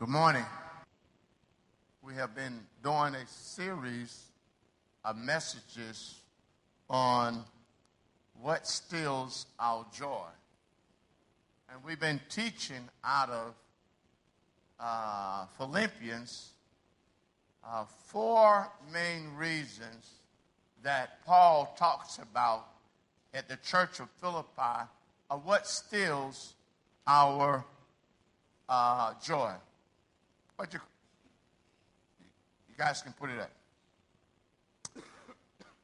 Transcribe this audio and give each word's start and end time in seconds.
Good 0.00 0.08
morning. 0.08 0.46
We 2.00 2.14
have 2.14 2.34
been 2.34 2.58
doing 2.82 3.14
a 3.14 3.26
series 3.26 4.28
of 5.04 5.18
messages 5.18 6.20
on 6.88 7.44
what 8.40 8.66
steals 8.66 9.44
our 9.58 9.84
joy. 9.94 10.24
And 11.70 11.84
we've 11.84 12.00
been 12.00 12.18
teaching 12.30 12.88
out 13.04 13.28
of 13.28 13.54
uh, 14.80 15.44
Philippians 15.58 16.52
uh, 17.62 17.84
four 18.06 18.72
main 18.90 19.34
reasons 19.36 20.14
that 20.82 21.22
Paul 21.26 21.76
talks 21.78 22.16
about 22.16 22.68
at 23.34 23.50
the 23.50 23.58
church 23.58 24.00
of 24.00 24.08
Philippi 24.18 24.88
of 25.28 25.44
what 25.44 25.66
steals 25.66 26.54
our 27.06 27.66
uh, 28.66 29.12
joy. 29.22 29.52
But 30.60 30.74
you, 30.74 30.80
you 32.68 32.74
guys 32.76 33.00
can 33.00 33.14
put 33.14 33.30
it 33.30 33.40
up. 33.40 33.50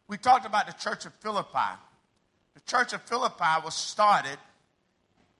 We 0.06 0.18
talked 0.18 0.44
about 0.44 0.66
the 0.66 0.74
church 0.74 1.06
of 1.06 1.14
Philippi. 1.14 1.78
The 2.54 2.60
church 2.60 2.92
of 2.92 3.00
Philippi 3.02 3.64
was 3.64 3.74
started 3.74 4.36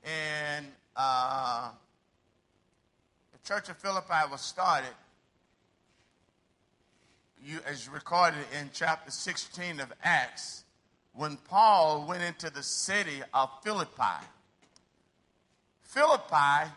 in, 0.03 0.65
uh, 0.97 1.69
the 3.33 3.39
church 3.47 3.69
of 3.69 3.77
Philippi 3.77 4.31
was 4.31 4.41
started, 4.41 4.95
you, 7.45 7.59
as 7.67 7.91
recorded 7.91 8.41
in 8.59 8.71
chapter 8.73 9.11
16 9.11 9.81
of 9.81 9.93
Acts, 10.03 10.65
when 11.13 11.37
Paul 11.37 12.07
went 12.09 12.23
into 12.23 12.49
the 12.49 12.63
city 12.63 13.21
of 13.35 13.51
Philippi. 13.63 14.25
Philippi 15.83 16.73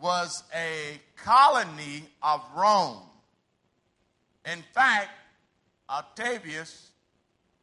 was 0.00 0.42
a 0.54 1.00
colony 1.16 2.04
of 2.22 2.42
Rome. 2.56 3.02
In 4.50 4.62
fact, 4.74 5.10
Octavius 5.88 6.90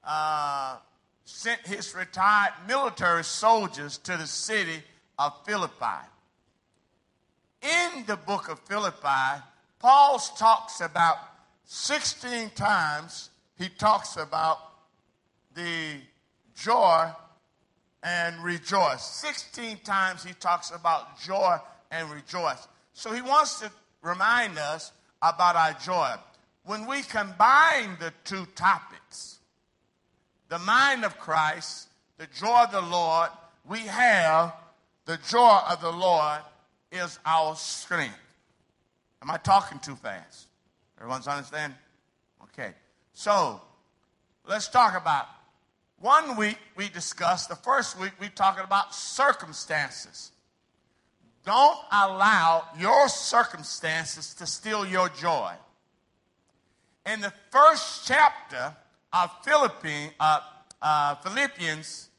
uh, 0.03 0.77
sent 1.25 1.65
his 1.65 1.95
retired 1.95 2.53
military 2.67 3.23
soldiers 3.23 3.97
to 3.99 4.15
the 4.17 4.27
city 4.27 4.83
of 5.17 5.33
Philippi. 5.45 6.05
In 7.61 8.05
the 8.05 8.15
book 8.15 8.49
of 8.49 8.59
Philippi, 8.59 9.41
Paul 9.79 10.19
talks 10.37 10.81
about 10.81 11.17
16 11.65 12.51
times, 12.51 13.29
he 13.57 13.69
talks 13.69 14.15
about 14.15 14.59
the 15.55 15.95
joy 16.55 17.09
and 18.03 18.41
rejoice. 18.43 19.03
16 19.03 19.79
times 19.83 20.23
he 20.23 20.33
talks 20.33 20.71
about 20.71 21.19
joy 21.19 21.57
and 21.91 22.09
rejoice. 22.11 22.67
So 22.93 23.13
he 23.13 23.21
wants 23.21 23.59
to 23.59 23.71
remind 24.01 24.57
us 24.57 24.91
about 25.21 25.55
our 25.55 25.73
joy. 25.73 26.15
When 26.65 26.85
we 26.85 27.01
combine 27.01 27.97
the 27.99 28.13
two 28.23 28.45
topics, 28.55 29.39
the 30.49 30.59
mind 30.59 31.05
of 31.05 31.17
Christ, 31.17 31.87
the 32.17 32.27
joy 32.39 32.63
of 32.63 32.71
the 32.71 32.81
Lord, 32.81 33.29
we 33.67 33.79
have 33.79 34.53
the 35.05 35.17
joy 35.29 35.59
of 35.69 35.81
the 35.81 35.91
Lord 35.91 36.39
is 36.91 37.19
our 37.25 37.55
strength. 37.55 38.17
Am 39.21 39.31
I 39.31 39.37
talking 39.37 39.79
too 39.79 39.95
fast? 39.95 40.47
Everyone's 40.99 41.27
understand? 41.27 41.73
Okay. 42.43 42.73
So, 43.13 43.61
let's 44.47 44.67
talk 44.67 44.99
about 44.99 45.27
one 45.99 46.37
week 46.37 46.57
we 46.75 46.89
discussed, 46.89 47.49
the 47.49 47.55
first 47.55 47.99
week 47.99 48.11
we 48.19 48.29
talking 48.29 48.63
about 48.63 48.93
circumstances. 48.93 50.31
Don't 51.47 51.79
allow 51.93 52.65
your 52.77 53.07
circumstances 53.07 54.33
to 54.33 54.45
steal 54.45 54.85
your 54.85 55.07
joy. 55.07 55.53
In 57.05 57.21
the 57.21 57.31
first 57.51 58.05
chapter 58.05 58.75
of 59.13 59.31
uh, 60.19 60.39
uh, 60.81 61.15
Philippians, 61.15 62.09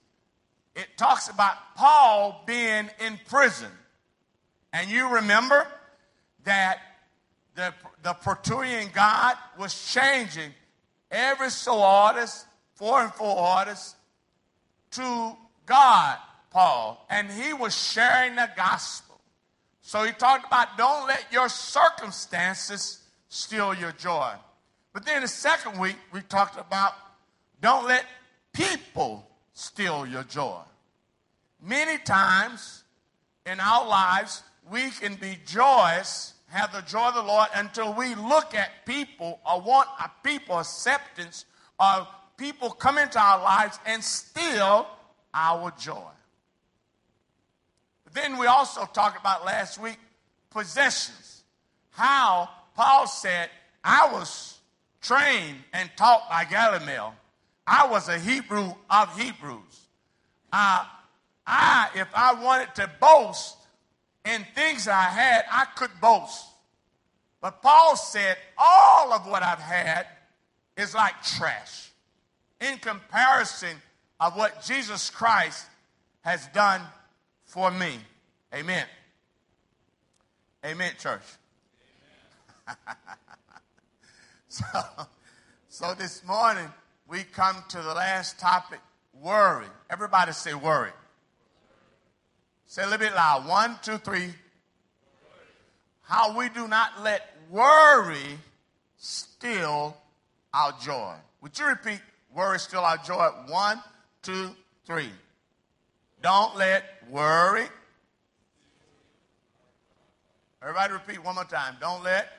it 0.74 0.86
talks 0.96 1.28
about 1.28 1.56
Paul 1.76 2.42
being 2.46 2.88
in 3.04 3.20
prison. 3.28 3.68
And 4.72 4.88
you 4.88 5.16
remember 5.16 5.66
that 6.44 6.78
the, 7.54 7.74
the 8.02 8.14
Praetorian 8.14 8.88
Guard 8.94 9.36
was 9.58 9.92
changing 9.92 10.52
every 11.10 11.50
so 11.50 11.78
orders, 11.78 12.46
four 12.76 13.02
and 13.02 13.12
four 13.12 13.36
orders, 13.36 13.94
to 14.92 15.36
God, 15.66 16.16
Paul. 16.50 17.06
And 17.10 17.30
he 17.30 17.52
was 17.52 17.76
sharing 17.76 18.34
the 18.34 18.48
gospel. 18.56 19.07
So 19.88 20.04
he 20.04 20.12
talked 20.12 20.46
about 20.46 20.76
don't 20.76 21.06
let 21.08 21.32
your 21.32 21.48
circumstances 21.48 22.98
steal 23.30 23.72
your 23.72 23.92
joy. 23.92 24.34
But 24.92 25.06
then 25.06 25.22
the 25.22 25.28
second 25.28 25.80
week, 25.80 25.96
we 26.12 26.20
talked 26.20 26.60
about 26.60 26.92
don't 27.62 27.86
let 27.86 28.04
people 28.52 29.26
steal 29.54 30.04
your 30.04 30.24
joy. 30.24 30.60
Many 31.62 31.96
times 31.96 32.84
in 33.46 33.60
our 33.60 33.88
lives, 33.88 34.42
we 34.70 34.90
can 34.90 35.14
be 35.14 35.38
joyous, 35.46 36.34
have 36.48 36.70
the 36.70 36.82
joy 36.82 37.08
of 37.08 37.14
the 37.14 37.22
Lord 37.22 37.48
until 37.54 37.94
we 37.94 38.14
look 38.14 38.54
at 38.54 38.84
people 38.84 39.40
or 39.50 39.62
want 39.62 39.88
a 40.04 40.10
people 40.22 40.58
acceptance 40.58 41.46
or 41.80 42.06
people 42.36 42.68
come 42.68 42.98
into 42.98 43.18
our 43.18 43.42
lives 43.42 43.78
and 43.86 44.04
steal 44.04 44.86
our 45.32 45.72
joy. 45.78 46.10
Then 48.14 48.38
we 48.38 48.46
also 48.46 48.84
talked 48.86 49.20
about 49.20 49.44
last 49.44 49.80
week 49.80 49.98
possessions. 50.50 51.42
How 51.90 52.48
Paul 52.74 53.06
said, 53.06 53.50
I 53.82 54.12
was 54.12 54.58
trained 55.00 55.58
and 55.72 55.90
taught 55.96 56.28
by 56.28 56.44
Gamaliel. 56.44 57.14
I 57.66 57.86
was 57.86 58.08
a 58.08 58.18
Hebrew 58.18 58.72
of 58.88 59.18
Hebrews. 59.18 59.86
Uh, 60.52 60.84
I, 61.46 61.88
if 61.94 62.08
I 62.14 62.34
wanted 62.34 62.74
to 62.76 62.90
boast 63.00 63.56
in 64.24 64.44
things 64.54 64.88
I 64.88 65.02
had, 65.02 65.44
I 65.50 65.66
could 65.76 65.90
boast. 66.00 66.46
But 67.40 67.62
Paul 67.62 67.96
said, 67.96 68.36
all 68.56 69.12
of 69.12 69.26
what 69.26 69.42
I've 69.42 69.58
had 69.58 70.06
is 70.76 70.94
like 70.94 71.22
trash 71.22 71.90
in 72.60 72.78
comparison 72.78 73.76
of 74.20 74.36
what 74.36 74.62
Jesus 74.64 75.10
Christ 75.10 75.66
has 76.22 76.46
done 76.48 76.82
for 77.48 77.70
me. 77.70 77.98
Amen. 78.54 78.84
Amen, 80.64 80.92
church. 80.98 81.22
Amen. 82.68 82.76
so, 84.48 84.66
so 85.68 85.94
this 85.94 86.22
morning 86.26 86.68
we 87.08 87.22
come 87.22 87.56
to 87.70 87.78
the 87.78 87.94
last 87.94 88.38
topic 88.38 88.80
worry. 89.14 89.66
Everybody 89.88 90.32
say 90.32 90.52
worry. 90.52 90.90
Say 92.66 92.82
a 92.82 92.84
little 92.84 92.98
bit 92.98 93.14
loud. 93.14 93.48
One, 93.48 93.78
two, 93.82 93.96
three. 93.96 94.34
How 96.02 96.36
we 96.36 96.50
do 96.50 96.68
not 96.68 97.02
let 97.02 97.34
worry 97.50 98.38
steal 98.98 99.96
our 100.52 100.72
joy. 100.82 101.14
Would 101.40 101.58
you 101.58 101.66
repeat 101.66 102.00
worry 102.34 102.58
steal 102.58 102.80
our 102.80 102.98
joy? 102.98 103.28
One, 103.48 103.82
two, 104.22 104.50
three. 104.84 105.08
Don't 106.22 106.56
let 106.56 106.84
worry. 107.10 107.66
Everybody 110.60 110.92
repeat 110.94 111.24
one 111.24 111.36
more 111.36 111.44
time. 111.44 111.76
Don't 111.80 112.02
let. 112.02 112.32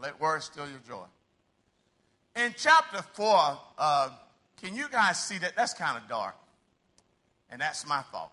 Let 0.00 0.20
worry 0.20 0.40
steal 0.40 0.68
your 0.68 0.80
joy. 0.86 1.04
In 2.34 2.54
chapter 2.56 3.02
4, 3.02 3.58
uh, 3.78 4.08
can 4.60 4.74
you 4.74 4.88
guys 4.90 5.22
see 5.22 5.38
that? 5.38 5.54
That's 5.54 5.74
kind 5.74 5.96
of 5.96 6.08
dark. 6.08 6.34
And 7.50 7.60
that's 7.60 7.86
my 7.86 8.02
fault. 8.10 8.32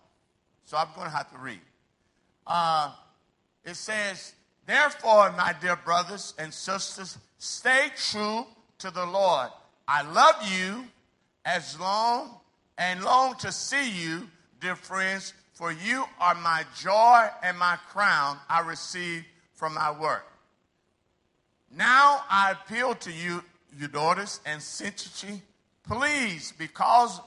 So 0.64 0.76
I'm 0.76 0.88
going 0.96 1.06
to 1.06 1.14
have 1.14 1.30
to 1.30 1.38
read. 1.38 1.60
Uh, 2.46 2.92
it 3.64 3.76
says, 3.76 4.34
Therefore, 4.66 5.32
my 5.36 5.54
dear 5.60 5.76
brothers 5.76 6.34
and 6.38 6.52
sisters, 6.52 7.18
stay 7.38 7.88
true 7.96 8.46
to 8.78 8.90
the 8.90 9.04
Lord. 9.04 9.50
I 9.86 10.02
love 10.02 10.36
you 10.50 10.84
as 11.44 11.78
long 11.78 12.40
and 12.78 13.02
long 13.02 13.36
to 13.36 13.52
see 13.52 13.90
you, 13.90 14.28
dear 14.60 14.76
friends, 14.76 15.34
for 15.52 15.72
you 15.72 16.04
are 16.18 16.34
my 16.36 16.64
joy 16.78 17.28
and 17.42 17.58
my 17.58 17.76
crown 17.88 18.38
I 18.48 18.60
receive 18.60 19.24
from 19.52 19.74
my 19.74 19.90
work. 19.90 20.26
Now 21.70 22.22
I 22.30 22.52
appeal 22.52 22.94
to 22.94 23.12
you, 23.12 23.44
Euodia, 23.78 24.40
and 24.46 24.60
Syntyche, 24.60 25.40
please, 25.86 26.52
because, 26.58 27.20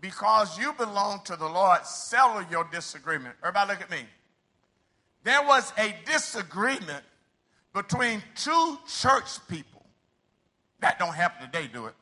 because 0.00 0.58
you 0.58 0.72
belong 0.74 1.22
to 1.24 1.36
the 1.36 1.46
Lord, 1.46 1.84
settle 1.84 2.44
your 2.50 2.64
disagreement. 2.64 3.34
Everybody 3.42 3.70
look 3.70 3.80
at 3.80 3.90
me. 3.90 4.02
There 5.24 5.42
was 5.42 5.72
a 5.78 5.94
disagreement 6.06 7.04
between 7.74 8.22
two 8.36 8.78
church 8.86 9.46
people. 9.48 9.84
That 10.80 10.98
don't 10.98 11.14
happen 11.14 11.46
today, 11.46 11.68
do 11.72 11.86
it? 11.86 11.94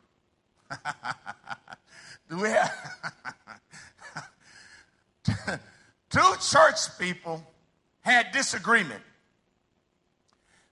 Do 2.29 2.39
we 2.39 2.49
have 2.49 2.73
two 6.11 6.35
church 6.41 6.99
people 6.99 7.43
had 8.07 8.31
disagreement. 8.31 9.03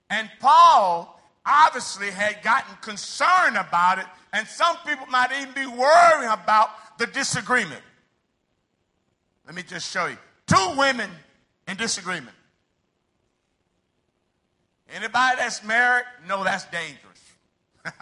And 0.08 0.30
Paul 0.38 1.20
obviously 1.44 2.10
had 2.10 2.42
gotten 2.42 2.74
concerned 2.80 3.56
about 3.56 3.98
it, 3.98 4.06
and 4.32 4.46
some 4.46 4.76
people 4.86 5.06
might 5.06 5.32
even 5.40 5.52
be 5.52 5.66
worrying 5.66 6.30
about 6.30 6.98
the 6.98 7.06
disagreement. 7.08 7.82
Let 9.46 9.56
me 9.56 9.62
just 9.62 9.90
show 9.90 10.06
you. 10.06 10.16
Two 10.46 10.74
women 10.78 11.10
in 11.66 11.76
disagreement. 11.76 12.36
Anybody 14.94 15.36
that's 15.38 15.64
married 15.64 16.04
no, 16.28 16.44
that's 16.44 16.66
dangerous. 16.66 17.00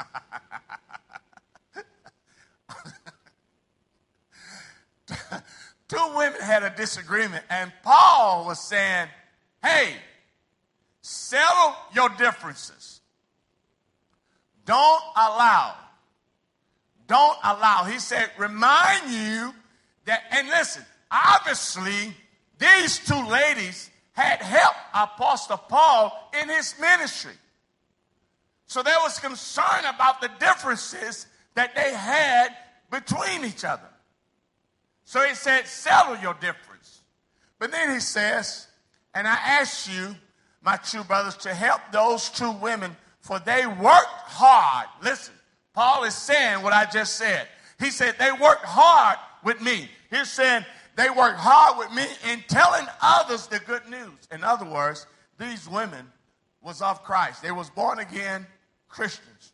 Two 5.88 6.12
women 6.16 6.40
had 6.40 6.62
a 6.62 6.70
disagreement, 6.70 7.44
and 7.50 7.72
Paul 7.82 8.46
was 8.46 8.60
saying, 8.60 9.08
Hey, 9.62 9.94
settle 11.02 11.74
your 11.94 12.08
differences. 12.10 13.00
Don't 14.64 15.02
allow, 15.16 15.74
don't 17.06 17.36
allow. 17.44 17.84
He 17.84 17.98
said, 17.98 18.30
Remind 18.38 19.10
you 19.10 19.52
that, 20.04 20.22
and 20.30 20.48
listen, 20.48 20.84
obviously, 21.10 22.14
these 22.58 22.98
two 23.00 23.26
ladies 23.26 23.90
had 24.12 24.40
helped 24.40 24.78
Apostle 24.94 25.56
Paul 25.56 26.30
in 26.40 26.48
his 26.48 26.74
ministry. 26.80 27.32
So 28.66 28.82
there 28.82 28.98
was 29.02 29.18
concern 29.18 29.84
about 29.84 30.20
the 30.20 30.30
differences 30.38 31.26
that 31.54 31.74
they 31.74 31.92
had 31.92 32.56
between 32.92 33.44
each 33.44 33.64
other. 33.64 33.88
So 35.04 35.26
he 35.26 35.34
said, 35.34 35.66
settle 35.66 36.16
your 36.18 36.34
difference. 36.34 37.00
But 37.58 37.72
then 37.72 37.92
he 37.92 38.00
says, 38.00 38.68
and 39.14 39.26
I 39.26 39.34
ask 39.34 39.90
you, 39.90 40.14
my 40.62 40.76
two 40.76 41.02
brothers, 41.02 41.36
to 41.38 41.54
help 41.54 41.80
those 41.90 42.28
two 42.28 42.52
women, 42.52 42.94
for 43.20 43.40
they 43.40 43.66
worked 43.66 44.22
hard. 44.26 44.86
Listen, 45.02 45.34
Paul 45.72 46.04
is 46.04 46.14
saying 46.14 46.62
what 46.62 46.72
I 46.72 46.84
just 46.84 47.16
said. 47.16 47.48
He 47.80 47.90
said, 47.90 48.14
they 48.18 48.30
worked 48.30 48.64
hard 48.64 49.18
with 49.42 49.60
me. 49.60 49.88
He's 50.10 50.30
saying, 50.30 50.64
they 50.94 51.08
worked 51.08 51.38
hard 51.38 51.78
with 51.78 51.90
me 51.92 52.04
in 52.30 52.44
telling 52.46 52.86
others 53.00 53.46
the 53.46 53.58
good 53.60 53.88
news. 53.88 54.28
In 54.30 54.44
other 54.44 54.66
words, 54.66 55.06
these 55.38 55.66
women 55.68 56.06
was 56.60 56.82
of 56.82 57.02
Christ. 57.02 57.42
They 57.42 57.52
was 57.52 57.70
born 57.70 57.98
again 57.98 58.46
Christians. 58.88 59.52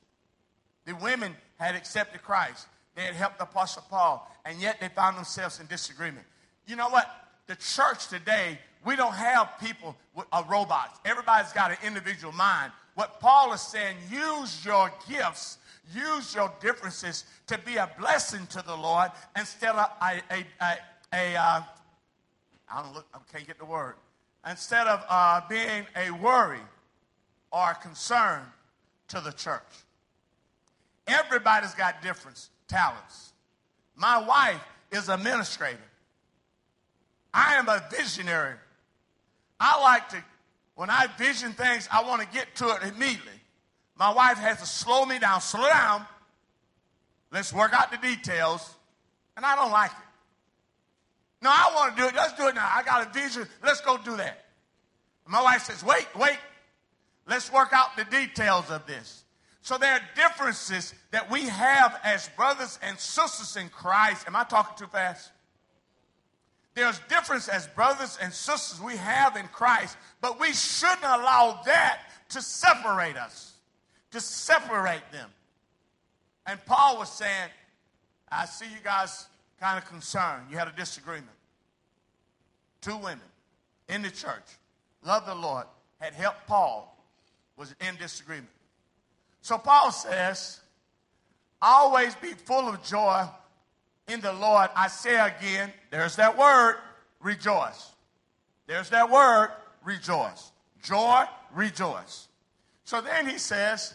The 0.85 0.97
women 0.97 1.37
had 1.59 1.77
accepted 1.77 2.23
Christ. 2.23 2.67
They 2.99 3.05
had 3.05 3.15
helped 3.15 3.39
the 3.39 3.45
Apostle 3.45 3.85
Paul, 3.89 4.29
and 4.45 4.61
yet 4.61 4.81
they 4.81 4.89
found 4.89 5.17
themselves 5.17 5.61
in 5.61 5.67
disagreement. 5.67 6.27
You 6.67 6.75
know 6.75 6.89
what? 6.89 7.09
The 7.47 7.55
church 7.55 8.09
today, 8.09 8.59
we 8.85 8.97
don't 8.97 9.15
have 9.15 9.51
people 9.61 9.95
with 10.17 10.27
uh, 10.33 10.43
robots. 10.51 10.99
Everybody's 11.05 11.53
got 11.53 11.71
an 11.71 11.77
individual 11.87 12.33
mind. 12.33 12.73
What 12.97 13.21
Paul 13.21 13.53
is 13.53 13.61
saying, 13.61 13.99
use 14.11 14.65
your 14.65 14.91
gifts, 15.09 15.59
use 15.95 16.35
your 16.35 16.53
differences 16.61 17.23
to 17.47 17.57
be 17.59 17.77
a 17.77 17.89
blessing 18.01 18.45
to 18.49 18.65
the 18.67 18.75
Lord 18.75 19.13
instead 19.39 19.77
of 19.77 19.89
a, 20.03 20.21
a, 20.33 20.45
a, 20.61 20.77
a 21.15 21.37
uh, 21.37 21.63
I 22.69 22.83
don't 22.83 22.95
look, 22.95 23.07
I 23.15 23.19
can't 23.33 23.47
get 23.47 23.61
the 23.61 23.65
word. 23.65 23.95
Instead 24.45 24.89
of 24.89 25.05
uh, 25.09 25.43
being 25.49 25.87
a 25.95 26.11
worry 26.11 26.59
or 27.53 27.71
a 27.71 27.75
concern 27.77 28.43
to 29.07 29.21
the 29.21 29.31
church. 29.31 29.63
Everybody's 31.07 31.75
got 31.75 32.03
different 32.03 32.49
talents. 32.69 33.33
My 33.97 34.19
wife 34.25 34.63
is 34.93 35.09
administrator. 35.09 35.79
I 37.35 37.57
am 37.57 37.69
a 37.69 37.83
visionary. 37.91 38.55
I 39.61 39.81
like 39.83 40.09
to, 40.11 40.25
when 40.77 40.91
I 40.91 41.09
vision 41.19 41.53
things, 41.53 41.89
I 41.93 42.03
want 42.05 42.23
to 42.23 42.29
get 42.29 42.55
to 42.57 42.69
it 42.69 42.83
immediately. 42.95 43.33
My 43.97 44.13
wife 44.13 44.39
has 44.39 44.61
to 44.61 44.67
slow 44.67 45.05
me 45.05 45.19
down, 45.19 45.41
slow 45.41 45.69
down. 45.69 46.07
Let's 47.33 47.53
work 47.53 47.73
out 47.75 47.91
the 47.91 47.99
details. 47.99 48.75
And 49.37 49.45
I 49.45 49.57
don't 49.57 49.73
like 49.73 49.91
it. 49.91 49.97
No, 51.43 51.51
I 51.51 51.71
want 51.75 51.97
to 51.97 52.03
do 52.03 52.09
it. 52.09 52.15
Let's 52.15 52.33
do 52.35 52.49
it 52.49 52.55
now. 52.55 52.69
I 52.73 52.83
got 52.83 53.07
a 53.07 53.13
vision. 53.13 53.47
Let's 53.63 53.81
go 53.81 53.99
do 53.99 54.17
that. 54.17 54.45
My 55.27 55.43
wife 55.43 55.65
says, 55.65 55.85
wait, 55.85 56.07
wait. 56.17 56.39
Let's 57.27 57.53
work 57.53 57.73
out 57.73 57.97
the 57.97 58.05
details 58.05 58.71
of 58.71 58.87
this. 58.87 59.25
So 59.63 59.77
there 59.77 59.95
are 59.95 60.01
differences 60.15 60.95
that 61.11 61.31
we 61.31 61.43
have 61.43 61.99
as 62.05 62.29
brothers 62.37 62.79
and 62.83 62.99
sisters 62.99 63.57
in 63.61 63.69
Christ. 63.69 64.27
Am 64.27 64.37
I 64.37 64.45
talking 64.45 64.77
too 64.79 64.91
fast? 64.91 65.31
There's 66.75 67.01
difference 67.09 67.49
as 67.49 67.67
brothers 67.67 68.19
and 68.23 68.33
sisters 68.33 68.81
we 68.81 68.97
have 68.97 69.37
in 69.37 69.49
Christ, 69.49 69.97
but 70.21 70.39
we 70.41 70.53
shouldn't 70.53 71.03
allow 71.03 71.61
that 71.67 71.99
to 72.31 72.41
separate 72.41 73.17
us, 73.17 73.55
to 74.13 74.21
separate 74.21 75.03
them. 75.11 75.29
And 76.47 76.65
Paul 76.67 76.99
was 76.99 77.11
saying, 77.11 77.51
I 78.31 78.47
see 78.47 78.67
you 78.67 78.81
guys 78.85 79.27
kind 79.61 79.77
of 79.77 79.89
concerned. 79.89 80.45
You 80.51 80.57
had 80.57 80.69
a 80.69 80.73
disagreement. 80.73 81.27
Two 82.81 82.97
women 82.97 83.21
in 83.89 84.03
the 84.03 84.11
church, 84.11 84.47
love 85.05 85.27
the 85.27 85.35
Lord, 85.35 85.67
had 85.99 86.15
helped 86.15 86.47
Paul, 86.47 86.97
was 87.57 87.75
in 87.81 87.97
disagreement. 87.97 88.49
So 89.41 89.59
Paul 89.59 89.91
says, 89.91 90.61
always 91.63 92.15
be 92.17 92.33
full 92.33 92.69
of 92.69 92.83
joy 92.83 93.25
in 94.09 94.21
the 94.21 94.33
Lord. 94.33 94.71
I 94.77 94.89
say 94.89 95.19
again, 95.19 95.73
there's 95.91 96.17
that 96.17 96.37
word, 96.37 96.77
rejoice. 97.21 97.93
There's 98.67 98.91
that 98.91 99.11
word, 99.11 99.51
rejoice. 99.85 100.53
Joy, 100.83 101.25
rejoice. 101.55 102.29
So 102.85 103.01
then 103.01 103.27
he 103.29 103.39
says, 103.39 103.95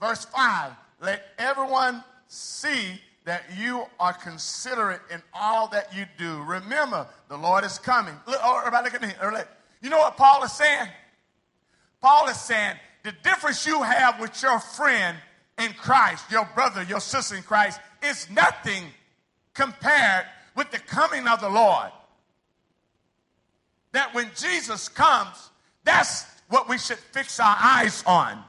verse 0.00 0.24
5, 0.26 0.72
let 1.00 1.22
everyone 1.38 2.02
see 2.28 3.00
that 3.24 3.44
you 3.56 3.84
are 4.00 4.12
considerate 4.12 5.00
in 5.10 5.22
all 5.32 5.68
that 5.68 5.94
you 5.94 6.06
do. 6.18 6.42
Remember, 6.42 7.06
the 7.28 7.36
Lord 7.36 7.64
is 7.64 7.78
coming. 7.78 8.14
Look, 8.26 8.40
oh, 8.42 8.58
everybody 8.58 8.84
look 8.84 8.94
at 8.94 9.02
me. 9.02 9.12
You 9.80 9.90
know 9.90 9.98
what 9.98 10.16
Paul 10.16 10.42
is 10.42 10.52
saying? 10.52 10.88
Paul 12.00 12.28
is 12.28 12.40
saying 12.40 12.76
the 13.02 13.12
difference 13.22 13.66
you 13.66 13.82
have 13.82 14.20
with 14.20 14.42
your 14.42 14.60
friend 14.60 15.16
in 15.58 15.72
Christ, 15.72 16.30
your 16.30 16.48
brother, 16.54 16.82
your 16.82 17.00
sister 17.00 17.36
in 17.36 17.42
Christ, 17.42 17.80
is 18.02 18.28
nothing 18.30 18.84
compared 19.54 20.26
with 20.54 20.70
the 20.70 20.78
coming 20.78 21.26
of 21.26 21.40
the 21.40 21.48
Lord. 21.48 21.90
That 23.92 24.14
when 24.14 24.30
Jesus 24.36 24.88
comes, 24.88 25.50
that's 25.84 26.24
what 26.48 26.68
we 26.68 26.78
should 26.78 26.98
fix 26.98 27.40
our 27.40 27.56
eyes 27.58 28.02
on. 28.06 28.42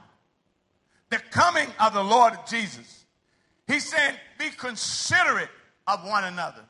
The 1.10 1.18
coming 1.30 1.68
of 1.78 1.92
the 1.92 2.02
Lord 2.02 2.34
Jesus. 2.48 3.04
He 3.66 3.80
said, 3.80 4.18
be 4.38 4.50
considerate 4.50 5.50
of 5.86 6.04
one 6.04 6.24
another. 6.24 6.62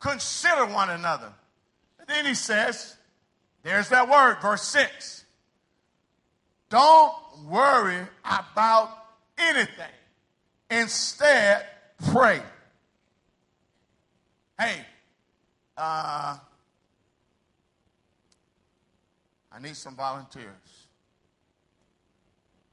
Consider 0.00 0.66
one 0.66 0.90
another. 0.90 1.32
And 1.98 2.08
then 2.08 2.24
he 2.24 2.34
says, 2.34 2.96
there's 3.62 3.90
that 3.90 4.08
word, 4.08 4.40
verse 4.40 4.62
6. 4.62 5.19
Don't 6.70 7.12
worry 7.48 7.98
about 8.24 8.90
anything. 9.36 9.92
Instead, 10.70 11.66
pray. 12.12 12.40
Hey, 14.58 14.76
uh, 15.76 16.36
I 19.50 19.58
need 19.60 19.76
some 19.76 19.96
volunteers. 19.96 20.86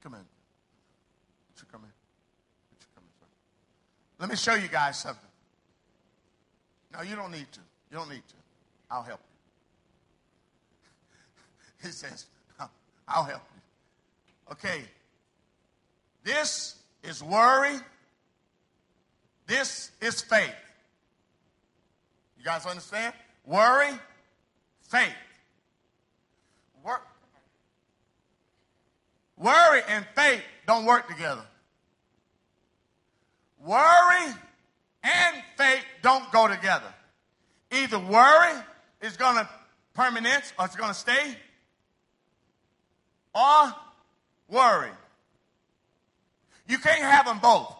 Come 0.03 0.13
in. 0.13 0.19
Would 0.19 1.59
you 1.59 1.65
come 1.71 1.81
in? 1.81 1.89
Would 2.69 2.81
you 2.81 2.87
come 2.93 3.03
in, 3.03 3.09
sir? 3.19 3.25
Let 4.19 4.29
me 4.29 4.35
show 4.35 4.53
you 4.53 4.67
guys 4.67 4.99
something. 4.99 5.21
No, 6.93 7.01
you 7.01 7.15
don't 7.15 7.31
need 7.31 7.51
to. 7.51 7.59
You 7.89 7.97
don't 7.97 8.09
need 8.09 8.27
to. 8.27 8.35
I'll 8.91 9.03
help 9.03 9.21
you. 11.81 11.87
he 11.87 11.91
says, 11.91 12.27
I'll 13.07 13.23
help 13.23 13.41
you. 13.55 13.56
Okay. 14.51 14.81
This 16.23 16.75
is 17.03 17.23
worry. 17.23 17.77
This 19.45 19.91
is 20.01 20.21
faith. 20.21 20.53
You 22.37 22.43
guys 22.43 22.65
understand? 22.65 23.13
Worry, 23.45 23.91
faith. 24.89 25.15
Wor- 26.83 27.01
worry 29.37 29.81
and 29.87 30.05
faith 30.15 30.41
don't 30.65 30.85
work 30.85 31.07
together. 31.07 31.45
Worry 33.63 34.33
and 35.03 35.43
faith 35.57 35.83
don't 36.01 36.29
go 36.31 36.47
together. 36.47 36.93
Either 37.71 37.99
worry 37.99 38.61
is 39.01 39.15
going 39.15 39.35
to 39.37 39.49
permanent 39.93 40.53
or 40.59 40.65
it's 40.65 40.75
going 40.75 40.89
to 40.91 40.97
stay, 40.97 41.35
or 43.33 43.73
worry. 44.49 44.91
You 46.67 46.77
can't 46.79 47.01
have 47.01 47.25
them 47.25 47.39
both. 47.39 47.73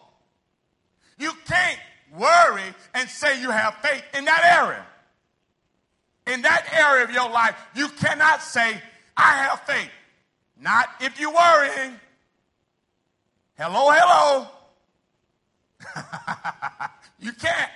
You 1.18 1.32
can't 1.46 1.78
worry 2.16 2.74
and 2.94 3.08
say 3.08 3.40
you 3.40 3.50
have 3.50 3.74
faith 3.82 4.04
in 4.14 4.24
that 4.24 4.58
area. 4.60 4.84
in 6.28 6.42
that 6.42 6.66
area 6.72 7.04
of 7.04 7.10
your 7.10 7.30
life, 7.30 7.56
you 7.74 7.88
cannot 7.88 8.42
say, 8.42 8.80
I 9.16 9.32
have 9.44 9.60
faith. 9.62 9.90
Not 10.60 10.88
if 11.00 11.18
you're 11.18 11.32
worrying. 11.32 11.94
Hello, 13.56 13.90
hello. 13.90 14.46
you 17.18 17.32
can't. 17.32 17.70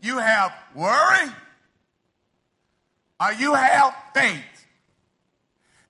You 0.00 0.18
have 0.18 0.52
worry 0.74 1.30
or 3.20 3.32
you 3.32 3.54
have 3.54 3.94
faith. 4.14 4.55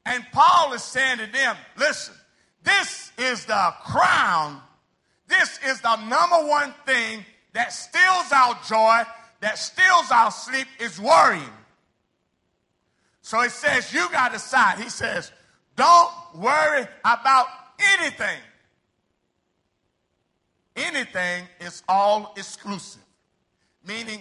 And 0.06 0.24
Paul 0.32 0.72
is 0.72 0.84
saying 0.84 1.18
to 1.18 1.26
them, 1.26 1.56
listen, 1.76 2.14
this 2.62 3.10
is 3.18 3.44
the 3.44 3.74
crown. 3.84 4.60
This 5.26 5.58
is 5.66 5.80
the 5.80 5.96
number 5.96 6.48
one 6.48 6.72
thing 6.86 7.24
that 7.54 7.72
steals 7.72 8.30
our 8.32 8.56
joy, 8.68 9.02
that 9.40 9.58
steals 9.58 10.10
our 10.12 10.30
sleep, 10.30 10.68
is 10.78 11.00
worrying. 11.00 11.42
So 13.20 13.40
he 13.42 13.48
says, 13.48 13.92
you 13.92 14.08
got 14.12 14.28
to 14.28 14.34
decide. 14.34 14.78
He 14.78 14.88
says, 14.88 15.32
don't 15.74 16.12
worry 16.36 16.86
about 17.04 17.46
anything. 17.98 18.38
Anything 20.76 21.44
is 21.60 21.82
all 21.88 22.32
exclusive, 22.36 23.02
meaning 23.84 24.20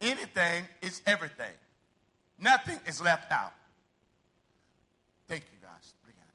anything 0.00 0.64
is 0.80 1.00
everything. 1.06 1.52
Nothing 2.40 2.80
is 2.86 3.00
left 3.00 3.30
out. 3.30 3.52
Thank 5.28 5.44
you, 5.52 5.58
guys. 5.62 5.92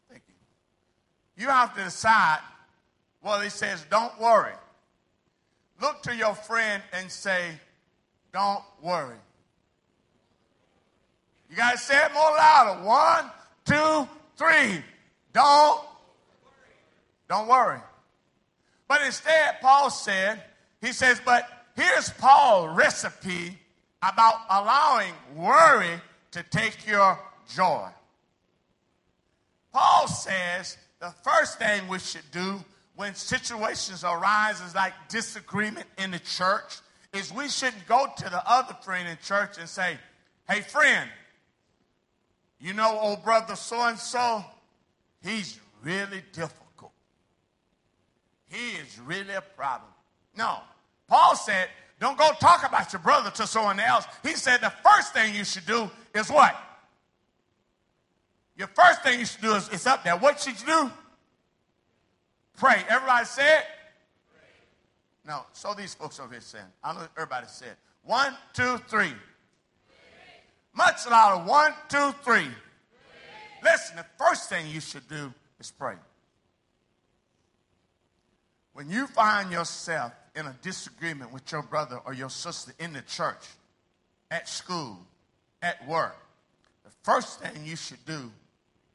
Thank 0.10 0.22
you. 1.38 1.48
Have 1.48 1.76
to 1.76 1.84
decide. 1.84 2.40
Well, 3.24 3.42
he 3.42 3.50
says, 3.50 3.86
don't 3.90 4.20
worry. 4.20 4.54
Look 5.82 6.04
to 6.04 6.16
your 6.16 6.34
friend 6.34 6.82
and 6.94 7.12
say, 7.12 7.52
don't 8.34 8.64
worry. 8.82 9.18
You 11.50 11.56
got 11.56 11.74
to 11.74 11.78
say 11.78 11.98
it 12.06 12.14
more 12.14 12.32
louder. 12.32 12.84
One, 12.84 13.32
two, 13.66 14.08
three. 14.36 14.84
Don't. 15.34 15.82
Don't 17.30 17.48
worry. 17.48 17.80
But 18.88 19.02
instead, 19.02 19.60
Paul 19.62 19.90
said, 19.90 20.42
he 20.82 20.92
says, 20.94 21.22
but 21.24 21.48
here's 21.76 22.10
Paul's 22.12 22.76
recipe 22.76 23.58
about 24.02 24.36
allowing 24.50 25.14
worry 25.36 26.02
to 26.32 26.44
take 26.44 26.88
your 26.88 27.20
joy. 27.54 27.88
Paul 29.74 30.08
says 30.08 30.78
the 31.00 31.14
first 31.24 31.60
thing 31.60 31.88
we 31.88 32.00
should 32.00 32.30
do 32.32 32.64
when 32.96 33.14
situations 33.14 34.04
arise 34.04 34.60
is 34.62 34.74
like 34.74 34.94
disagreement 35.10 35.86
in 35.98 36.12
the 36.12 36.20
church 36.20 36.80
is 37.14 37.32
we 37.32 37.48
shouldn't 37.48 37.88
go 37.88 38.08
to 38.18 38.24
the 38.24 38.42
other 38.50 38.76
friend 38.82 39.08
in 39.08 39.18
church 39.24 39.58
and 39.60 39.70
say, 39.70 39.98
hey 40.50 40.62
friend, 40.62 41.10
you 42.60 42.74
know 42.74 42.98
old 43.00 43.24
brother 43.24 43.56
so 43.56 43.80
and 43.82 44.00
so, 44.00 44.44
he's 45.24 45.60
really 45.84 46.24
difficult. 46.34 46.92
He 48.50 48.78
is 48.78 49.00
really 49.06 49.34
a 49.34 49.42
problem. 49.42 49.92
No. 50.36 50.58
Paul 51.08 51.36
said, 51.36 51.70
don't 52.00 52.18
go 52.18 52.30
talk 52.40 52.68
about 52.68 52.92
your 52.94 53.02
brother 53.02 53.30
to 53.32 53.48
someone 53.48 53.80
else. 53.80 54.06
He 54.24 54.34
said 54.34 54.62
the 54.62 54.74
first 54.84 55.14
thing 55.14 55.36
you 55.36 55.44
should 55.44 55.66
do 55.66 55.90
is 56.16 56.30
what? 56.30 56.56
Your 58.58 58.68
first 58.68 59.04
thing 59.04 59.20
you 59.20 59.26
should 59.26 59.42
do 59.42 59.54
is 59.54 59.70
it's 59.72 59.86
up 59.86 60.04
there. 60.04 60.18
What 60.18 60.40
should 60.40 60.60
you 60.60 60.66
do? 60.66 60.92
Pray. 62.58 62.84
Everybody 62.90 63.26
say 63.26 63.60
it? 63.60 63.64
No, 65.26 65.42
so 65.54 65.74
these 65.74 65.94
folks 65.94 66.20
over 66.20 66.32
here 66.32 66.42
saying. 66.42 66.66
I 66.84 66.94
know 66.94 67.08
everybody 67.16 67.46
said. 67.48 67.76
One, 68.04 68.34
two, 68.54 68.78
three. 68.88 69.14
Much 70.74 71.08
louder. 71.10 71.48
One, 71.48 71.74
two, 71.88 72.14
three. 72.24 72.48
Listen, 73.64 73.98
the 73.98 74.06
first 74.18 74.50
thing 74.50 74.68
you 74.68 74.80
should 74.80 75.08
do 75.08 75.34
is 75.60 75.72
pray. 75.72 75.96
When 78.74 78.90
you 78.90 79.08
find 79.08 79.52
yourself 79.52 80.14
in 80.36 80.46
a 80.46 80.56
disagreement 80.62 81.34
with 81.34 81.52
your 81.52 81.64
brother 81.64 82.00
or 82.06 82.14
your 82.14 82.30
sister 82.30 82.74
in 82.80 82.94
the 82.94 83.02
church, 83.02 83.44
at 84.32 84.48
school, 84.48 85.00
at 85.62 85.88
work, 85.88 86.16
the 86.86 86.92
first 87.04 87.40
thing 87.40 87.66
you 87.66 87.76
should 87.76 88.04
do 88.06 88.32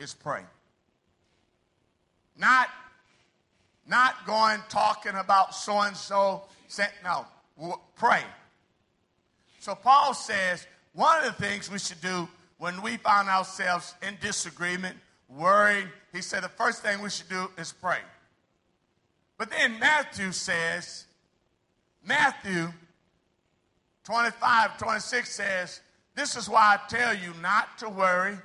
is 0.03 0.13
pray. 0.13 0.43
Not, 2.37 2.69
not 3.87 4.27
going 4.27 4.61
talking 4.69 5.15
about 5.15 5.55
so 5.55 5.81
and 5.81 5.97
so. 5.97 6.43
No, 7.05 7.27
pray. 7.97 8.23
So 9.61 9.75
Paul 9.75 10.13
says 10.15 10.67
one 10.93 11.19
of 11.19 11.25
the 11.25 11.43
things 11.43 11.71
we 11.71 11.79
should 11.79 12.01
do 12.01 12.29
when 12.59 12.83
we 12.83 12.97
find 12.97 13.29
ourselves 13.29 13.95
in 14.07 14.17
disagreement, 14.21 14.97
worried, 15.29 15.89
he 16.13 16.21
said 16.21 16.43
the 16.43 16.49
first 16.49 16.83
thing 16.83 17.01
we 17.01 17.11
should 17.11 17.29
do 17.29 17.51
is 17.59 17.73
pray. 17.73 17.99
But 19.39 19.51
then 19.51 19.79
Matthew 19.79 20.33
says, 20.33 21.07
Matthew 22.05 22.69
25, 24.05 24.79
26 24.79 25.31
says, 25.31 25.81
This 26.15 26.37
is 26.37 26.49
why 26.49 26.77
I 26.77 26.89
tell 26.89 27.15
you 27.15 27.33
not 27.41 27.79
to 27.79 27.89
worry 27.89 28.37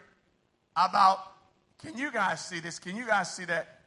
about. 0.75 1.36
Can 1.79 1.97
you 1.97 2.11
guys 2.11 2.43
see 2.43 2.59
this? 2.59 2.79
Can 2.79 2.95
you 2.95 3.05
guys 3.05 3.33
see 3.33 3.45
that? 3.45 3.81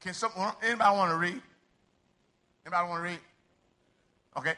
Can 0.00 0.14
someone, 0.14 0.52
anybody 0.62 0.96
want 0.96 1.10
to 1.10 1.16
read? 1.16 1.42
Anybody 2.64 2.88
want 2.88 3.04
to 3.04 3.10
read? 3.10 3.18
Okay. 4.36 4.54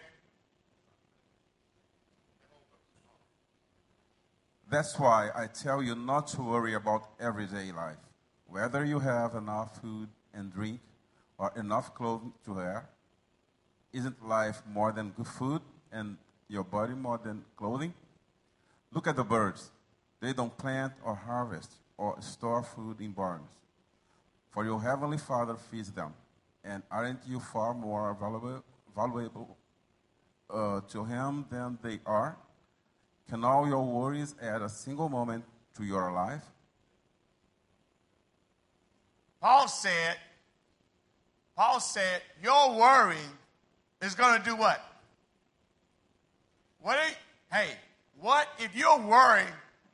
That's 4.68 4.98
why 4.98 5.30
I 5.34 5.46
tell 5.46 5.82
you 5.82 5.94
not 5.94 6.28
to 6.28 6.42
worry 6.42 6.74
about 6.74 7.08
everyday 7.20 7.72
life, 7.72 7.98
whether 8.48 8.84
you 8.84 8.98
have 8.98 9.34
enough 9.34 9.80
food 9.80 10.08
and 10.34 10.52
drink 10.52 10.80
or 11.38 11.52
enough 11.56 11.94
clothing 11.94 12.32
to 12.44 12.54
wear. 12.54 12.88
Isn't 13.92 14.26
life 14.26 14.62
more 14.68 14.92
than 14.92 15.10
good 15.10 15.26
food 15.26 15.62
and 15.92 16.16
your 16.48 16.64
body 16.64 16.94
more 16.94 17.18
than 17.22 17.44
clothing? 17.56 17.94
Look 18.92 19.06
at 19.06 19.16
the 19.16 19.24
birds. 19.24 19.70
They 20.20 20.32
don't 20.32 20.56
plant 20.56 20.92
or 21.04 21.14
harvest 21.14 21.72
or 21.98 22.20
store 22.20 22.62
food 22.62 23.00
in 23.00 23.12
barns. 23.12 23.48
For 24.50 24.64
your 24.64 24.80
heavenly 24.80 25.18
Father 25.18 25.56
feeds 25.70 25.92
them. 25.92 26.14
And 26.64 26.82
aren't 26.90 27.20
you 27.26 27.40
far 27.40 27.74
more 27.74 28.16
valuable, 28.18 28.64
valuable 28.94 29.56
uh, 30.50 30.80
to 30.88 31.04
Him 31.04 31.44
than 31.50 31.78
they 31.82 32.00
are? 32.06 32.36
Can 33.28 33.44
all 33.44 33.66
your 33.66 33.84
worries 33.84 34.34
add 34.40 34.62
a 34.62 34.68
single 34.68 35.08
moment 35.08 35.44
to 35.76 35.84
your 35.84 36.12
life? 36.12 36.42
Paul 39.40 39.68
said, 39.68 40.16
Paul 41.56 41.80
said, 41.80 42.22
your 42.42 42.76
worry 42.78 43.16
is 44.02 44.14
going 44.14 44.38
to 44.38 44.44
do 44.44 44.56
what? 44.56 44.80
What? 46.80 46.98
Hey, 47.52 47.68
what 48.20 48.48
if 48.58 48.74
you're 48.74 48.98
worrying? 48.98 49.46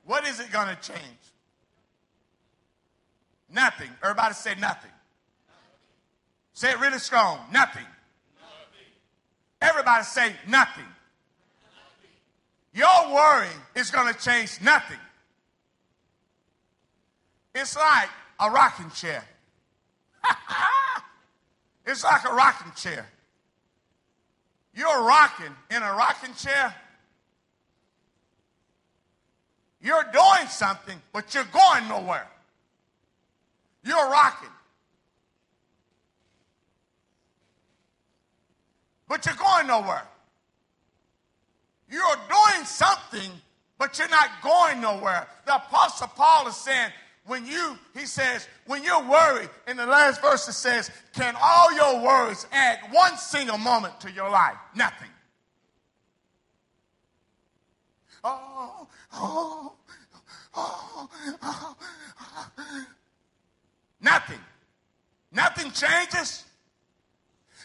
What 0.05 0.27
is 0.27 0.41
it 0.41 0.51
going 0.53 0.69
to 0.69 0.81
change? 0.81 1.32
Nothing. 3.53 3.91
Everybody 4.03 4.35
say 4.35 4.55
nothing. 4.59 4.91
Say 6.55 6.71
it 6.71 6.81
really 6.81 6.99
strong. 6.99 7.39
Nothing. 7.53 7.87
Everybody 9.61 10.05
say 10.05 10.33
nothing. 10.49 10.85
Your 12.75 13.15
worry 13.15 13.49
is 13.75 13.91
going 13.91 14.13
to 14.13 14.19
change 14.19 14.61
nothing. 14.63 14.99
It's 17.55 17.77
like 17.77 18.09
a 18.41 18.51
rocking 18.51 18.91
chair. 18.91 19.25
it's 21.87 22.03
like 22.03 22.25
a 22.25 22.33
rocking 22.33 22.73
chair. 22.75 23.07
You're 24.75 25.05
rocking 25.05 25.55
in 25.71 25.83
a 25.83 25.93
rocking 25.93 26.35
chair. 26.35 26.75
You're 29.83 30.05
doing 30.13 30.49
something, 30.49 31.01
but 31.13 31.35
you're 31.35 31.45
going 31.45 31.89
nowhere. 31.89 32.29
You're 33.85 34.09
rocking. 34.09 34.49
But 39.09 39.27
you're 39.27 39.35
going 39.35 39.67
nowhere. 39.67 40.07
You're 41.91 42.17
doing 42.29 42.65
something, 42.65 43.31
but 43.79 43.99
you're 43.99 44.09
not 44.09 44.31
going 44.43 44.81
nowhere. 44.81 45.27
The 45.45 45.57
Apostle 45.57 46.09
Paul 46.09 46.49
is 46.49 46.57
saying, 46.57 46.91
when 47.27 47.47
you, 47.47 47.79
he 47.95 48.07
says, 48.07 48.49
when 48.67 48.83
you're 48.83 49.03
worried, 49.07 49.51
in 49.69 49.77
the 49.77 49.87
last 49.87 50.23
verse 50.23 50.49
it 50.49 50.55
says, 50.55 50.91
can 51.15 51.35
all 51.41 51.73
your 51.75 52.03
worries 52.03 52.47
add 52.51 52.79
one 52.91 53.17
single 53.17 53.59
moment 53.59 54.01
to 54.01 54.11
your 54.11 54.31
life? 54.31 54.57
Nothing. 54.75 55.09
Oh, 58.25 58.89
oh, 59.13 59.73
oh, 60.55 61.09
oh, 61.43 61.77
Nothing. 64.03 64.41
Nothing 65.31 65.71
changes. 65.71 66.45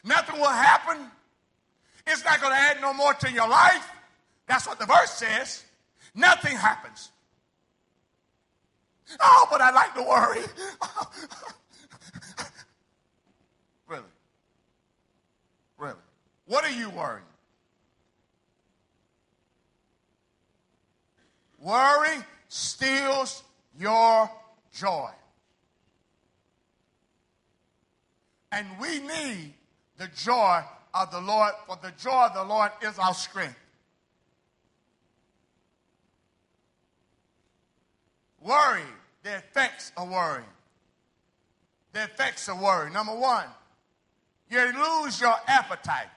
Nothing 0.03 0.39
will 0.39 0.47
happen. 0.47 0.97
It's 2.05 2.23
not 2.23 2.39
going 2.39 2.53
to 2.53 2.59
add 2.59 2.79
no 2.79 2.93
more 2.93 3.13
to 3.13 3.31
your 3.31 3.49
life. 3.49 3.89
That's 4.47 4.65
what 4.65 4.79
the 4.79 4.85
verse 4.85 5.11
says. 5.11 5.65
nothing 6.15 6.55
happens. 6.55 7.09
Oh, 9.19 9.47
but 9.49 9.61
I 9.61 9.71
like 9.71 9.93
to 9.95 10.03
worry. 10.03 10.41
really? 13.87 14.03
Really? 15.77 15.95
What 16.45 16.65
are 16.65 16.71
you 16.71 16.89
worrying? 16.89 17.23
Worry 21.59 22.23
steals 22.47 23.43
your 23.77 24.29
joy. 24.73 25.09
And 28.51 28.67
we 28.79 28.99
need 28.99 29.53
the 29.97 30.07
joy 30.15 30.61
of 30.93 31.11
the 31.11 31.19
Lord, 31.19 31.53
for 31.65 31.77
the 31.81 31.91
joy 32.01 32.27
of 32.27 32.33
the 32.33 32.43
Lord 32.43 32.71
is 32.81 32.97
our 32.97 33.13
strength. 33.13 33.57
Worry, 38.41 38.83
the 39.23 39.35
effects 39.35 39.91
of 39.97 40.09
worry. 40.09 40.43
The 41.93 42.03
effects 42.03 42.47
of 42.47 42.61
worry. 42.61 42.91
Number 42.91 43.15
one, 43.15 43.45
you 44.49 44.59
lose 44.59 45.19
your 45.19 45.35
appetite. 45.47 46.07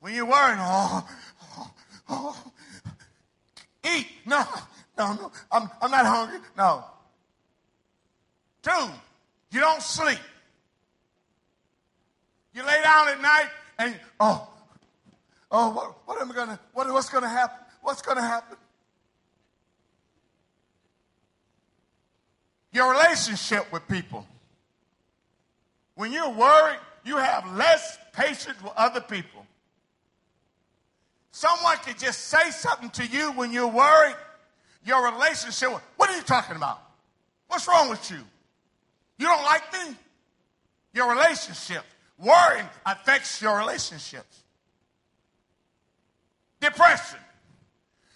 When 0.00 0.14
you're 0.14 0.24
worrying, 0.24 0.58
oh, 0.60 1.06
oh, 1.58 1.70
oh, 2.08 2.52
eat. 3.84 4.06
No, 4.24 4.42
no, 4.96 5.12
no, 5.12 5.32
I'm, 5.52 5.68
I'm 5.82 5.90
not 5.90 6.06
hungry. 6.06 6.38
No. 6.56 6.84
Two, 8.62 8.90
you 9.50 9.60
don't 9.60 9.82
sleep. 9.82 10.18
You 12.52 12.64
lay 12.64 12.80
down 12.82 13.08
at 13.08 13.20
night 13.20 13.48
and, 13.78 13.98
oh, 14.18 14.48
oh, 15.50 15.70
what, 15.70 15.96
what 16.06 16.20
am 16.20 16.30
I 16.30 16.34
to, 16.34 16.58
what, 16.72 16.92
what's 16.92 17.08
going 17.08 17.22
to 17.22 17.28
happen? 17.28 17.58
What's 17.82 18.02
going 18.02 18.16
to 18.16 18.22
happen? 18.22 18.56
Your 22.72 22.92
relationship 22.92 23.72
with 23.72 23.86
people. 23.88 24.26
When 25.94 26.12
you're 26.12 26.30
worried, 26.30 26.78
you 27.04 27.16
have 27.16 27.50
less 27.54 27.98
patience 28.12 28.62
with 28.62 28.72
other 28.76 29.00
people. 29.00 29.46
Someone 31.32 31.76
could 31.78 31.98
just 31.98 32.26
say 32.26 32.50
something 32.50 32.90
to 32.90 33.06
you 33.06 33.32
when 33.32 33.52
you're 33.52 33.66
worried. 33.66 34.16
Your 34.84 35.12
relationship, 35.12 35.70
what 35.96 36.10
are 36.10 36.16
you 36.16 36.22
talking 36.22 36.56
about? 36.56 36.80
What's 37.48 37.68
wrong 37.68 37.90
with 37.90 38.10
you? 38.10 38.18
You 39.20 39.26
don't 39.26 39.44
like 39.44 39.70
me? 39.74 39.96
Your 40.94 41.10
relationship. 41.10 41.84
Worrying 42.16 42.66
affects 42.86 43.42
your 43.42 43.58
relationships. 43.58 44.44
Depression. 46.58 47.18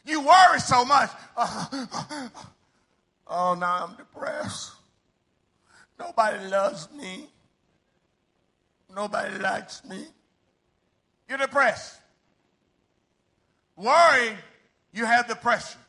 You 0.06 0.22
worry 0.22 0.60
so 0.60 0.82
much. 0.86 1.10
Oh, 1.36 2.30
oh, 3.26 3.54
now 3.54 3.86
I'm 3.86 3.96
depressed. 3.96 4.72
Nobody 5.98 6.46
loves 6.46 6.88
me. 6.90 7.28
Nobody 8.96 9.38
likes 9.38 9.84
me. 9.84 10.06
You're 11.28 11.36
depressed. 11.36 12.00
Worrying, 13.76 14.38
you 14.94 15.04
have 15.04 15.28
depression. 15.28 15.80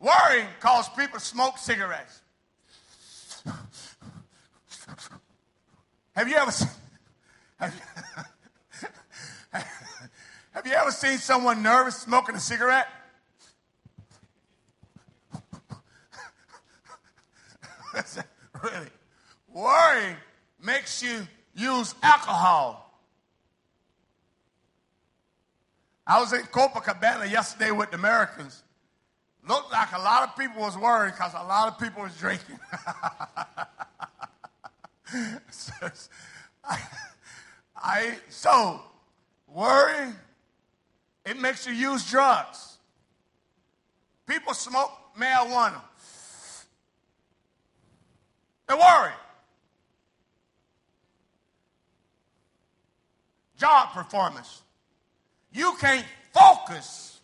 Worrying 0.00 0.48
causes 0.58 0.92
people 0.96 1.20
to 1.20 1.24
smoke 1.24 1.56
cigarettes. 1.56 2.20
Have 6.14 6.28
you 6.28 6.36
ever 6.36 6.50
seen, 6.52 6.68
have, 7.56 7.74
have 10.52 10.66
you 10.66 10.72
ever 10.72 10.90
seen 10.90 11.18
someone 11.18 11.62
nervous 11.62 11.96
smoking 11.96 12.34
a 12.36 12.40
cigarette? 12.40 12.88
really? 18.62 18.88
Worrying 19.52 20.16
makes 20.62 21.02
you 21.02 21.26
use 21.54 21.94
alcohol. 22.02 22.80
I 26.06 26.20
was 26.20 26.32
in 26.32 26.42
Copacabana 26.42 27.30
yesterday 27.30 27.70
with 27.70 27.90
the 27.90 27.96
Americans. 27.96 28.62
Looked 29.46 29.72
like 29.72 29.92
a 29.92 29.98
lot 29.98 30.26
of 30.26 30.36
people 30.36 30.62
was 30.62 30.76
worried 30.78 31.12
because 31.12 31.34
a 31.34 31.44
lot 31.44 31.68
of 31.68 31.78
people 31.78 32.02
was 32.02 32.16
drinking. 32.16 32.58
I, 36.64 36.78
I, 37.76 38.14
so 38.30 38.80
worry, 39.46 40.08
it 41.26 41.38
makes 41.38 41.66
you 41.66 41.74
use 41.74 42.10
drugs. 42.10 42.78
People 44.26 44.54
smoke 44.54 44.92
marijuana. 45.18 45.82
They 48.66 48.74
worry. 48.74 49.12
Job 53.58 53.90
performance. 53.90 54.62
You 55.52 55.74
can't 55.78 56.06
focus 56.32 57.20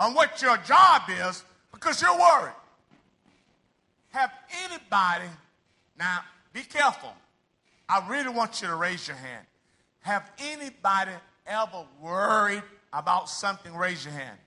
on 0.00 0.14
what 0.14 0.42
your 0.42 0.56
job 0.58 1.02
is 1.08 1.44
because 1.82 2.00
you're 2.00 2.16
worried. 2.16 2.54
Have 4.10 4.30
anybody, 4.64 5.28
now 5.98 6.20
be 6.52 6.62
careful. 6.62 7.12
I 7.88 8.06
really 8.08 8.28
want 8.28 8.62
you 8.62 8.68
to 8.68 8.76
raise 8.76 9.08
your 9.08 9.16
hand. 9.16 9.44
Have 10.00 10.30
anybody 10.38 11.10
ever 11.46 11.86
worried 12.00 12.62
about 12.92 13.28
something? 13.28 13.74
Raise 13.74 14.04
your 14.04 14.14
hand. 14.14 14.38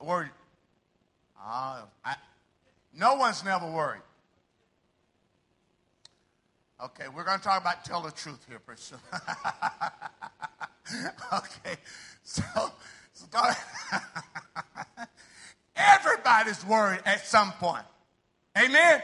Worried. 0.00 0.30
Uh, 1.40 1.82
I, 2.04 2.16
no 2.94 3.14
one's 3.14 3.44
never 3.44 3.70
worried. 3.70 4.02
Okay, 6.82 7.04
we're 7.14 7.24
going 7.24 7.38
to 7.38 7.44
talk 7.44 7.60
about 7.60 7.84
tell 7.84 8.02
the 8.02 8.10
truth 8.10 8.44
here 8.48 8.58
pretty 8.58 8.82
soon. 8.82 8.98
okay, 11.32 11.76
so, 12.24 12.42
so 13.12 13.26
everybody's 15.76 16.64
worried 16.64 17.00
at 17.04 17.26
some 17.26 17.52
point. 17.52 17.84
Amen. 18.56 19.02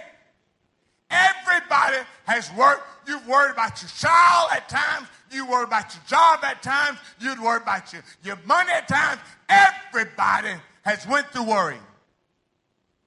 Everybody 1.11 1.99
has 2.27 2.53
worked. 2.53 2.83
You've 3.07 3.27
worried 3.27 3.53
about 3.53 3.81
your 3.81 3.91
child 3.97 4.51
at 4.53 4.69
times. 4.69 5.09
You 5.31 5.47
worry 5.47 5.65
about 5.65 5.95
your 5.95 6.03
job 6.07 6.41
at 6.43 6.63
times. 6.63 6.99
You'd 7.21 7.41
worry 7.41 7.61
about 7.63 7.93
your, 7.93 8.03
your 8.23 8.39
money 8.47 8.71
at 8.71 8.89
times. 8.89 9.21
Everybody 9.49 10.55
has 10.83 11.07
went 11.07 11.27
through 11.29 11.45
worry. 11.45 11.79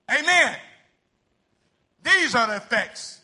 Amen. 0.10 0.56
These 2.04 2.34
are 2.36 2.47
the 2.47 2.58
effects. 2.58 3.21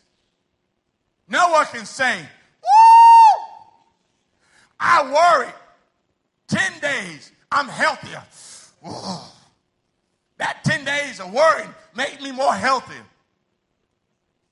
No 1.27 1.49
one 1.49 1.65
can 1.65 1.85
say, 1.85 2.19
Woo! 2.61 3.43
I 4.79 5.11
worry. 5.11 5.51
10 6.47 6.79
days, 6.79 7.31
I'm 7.51 7.67
healthier. 7.67 8.23
Whoa. 8.81 9.23
That 10.37 10.63
10 10.63 10.85
days 10.85 11.19
of 11.19 11.33
worrying 11.33 11.73
made 11.95 12.21
me 12.21 12.31
more 12.31 12.53
healthy. 12.53 12.95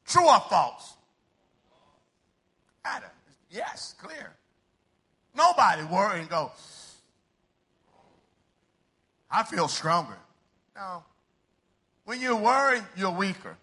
True 0.06 0.28
or 0.28 0.40
false? 0.42 0.94
Adam. 2.84 3.10
Yes, 3.50 3.96
clear. 4.02 4.34
Nobody 5.36 5.84
worry 5.84 6.22
and 6.22 6.30
go, 6.30 6.52
I 9.30 9.44
feel 9.44 9.68
stronger. 9.68 10.18
No. 10.76 11.04
When 12.06 12.22
you 12.22 12.36
worry, 12.36 12.80
you're 12.96 13.12
weaker. 13.12 13.58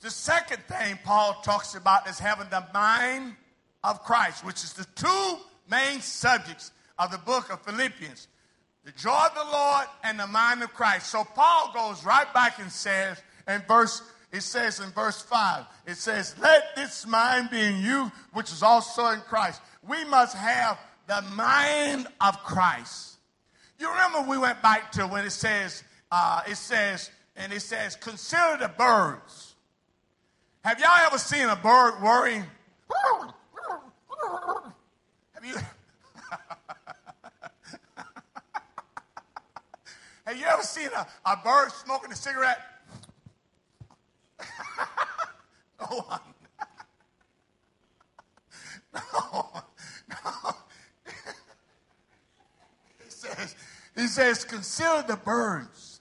The 0.00 0.10
second 0.10 0.62
thing 0.64 0.98
Paul 1.04 1.40
talks 1.44 1.76
about 1.76 2.08
is 2.08 2.18
having 2.18 2.48
the 2.48 2.64
mind 2.74 3.36
of 3.84 4.02
Christ, 4.02 4.44
which 4.44 4.64
is 4.64 4.72
the 4.72 4.86
two 4.96 5.36
main 5.70 6.00
subjects 6.00 6.72
of 6.98 7.12
the 7.12 7.18
book 7.18 7.52
of 7.52 7.60
Philippians 7.62 8.26
the 8.84 8.92
joy 8.92 9.26
of 9.26 9.34
the 9.34 9.44
Lord 9.44 9.86
and 10.04 10.18
the 10.18 10.26
mind 10.26 10.62
of 10.62 10.72
Christ. 10.74 11.08
So 11.08 11.24
Paul 11.24 11.72
goes 11.72 12.04
right 12.04 12.32
back 12.34 12.58
and 12.58 12.70
says 12.70 13.22
in 13.46 13.62
verse 13.68 14.02
it 14.32 14.42
says 14.42 14.80
in 14.80 14.90
verse 14.92 15.20
5, 15.20 15.66
it 15.86 15.96
says, 15.96 16.34
Let 16.40 16.74
this 16.74 17.06
mind 17.06 17.50
be 17.50 17.60
in 17.60 17.82
you, 17.82 18.10
which 18.32 18.50
is 18.50 18.62
also 18.62 19.08
in 19.08 19.20
Christ. 19.20 19.60
We 19.86 20.04
must 20.06 20.34
have 20.34 20.78
the 21.06 21.20
mind 21.34 22.06
of 22.18 22.42
Christ. 22.42 23.18
You 23.78 23.90
remember 23.90 24.22
we 24.22 24.38
went 24.38 24.62
back 24.62 24.90
to 24.92 25.06
when 25.06 25.26
it 25.26 25.32
says, 25.32 25.84
uh, 26.10 26.40
it 26.48 26.56
says, 26.56 27.10
and 27.36 27.52
it 27.52 27.60
says, 27.60 27.94
consider 27.96 28.56
the 28.58 28.68
birds. 28.68 29.54
Have 30.64 30.78
y'all 30.80 31.06
ever 31.06 31.18
seen 31.18 31.48
a 31.48 31.56
bird 31.56 32.00
worrying? 32.02 32.44
Have 35.34 35.44
you? 35.44 35.56
Have 40.32 40.40
you 40.40 40.46
ever 40.46 40.62
seen 40.62 40.88
a, 40.96 41.06
a 41.30 41.36
bird 41.44 41.70
smoking 41.72 42.10
a 42.10 42.16
cigarette? 42.16 42.58
no 45.78 45.86
one. 45.98 46.20
no, 48.94 49.62
no. 50.24 50.56
says, 53.08 53.54
he 53.94 54.06
says, 54.06 54.44
consider 54.46 55.04
the 55.06 55.16
birds. 55.16 56.00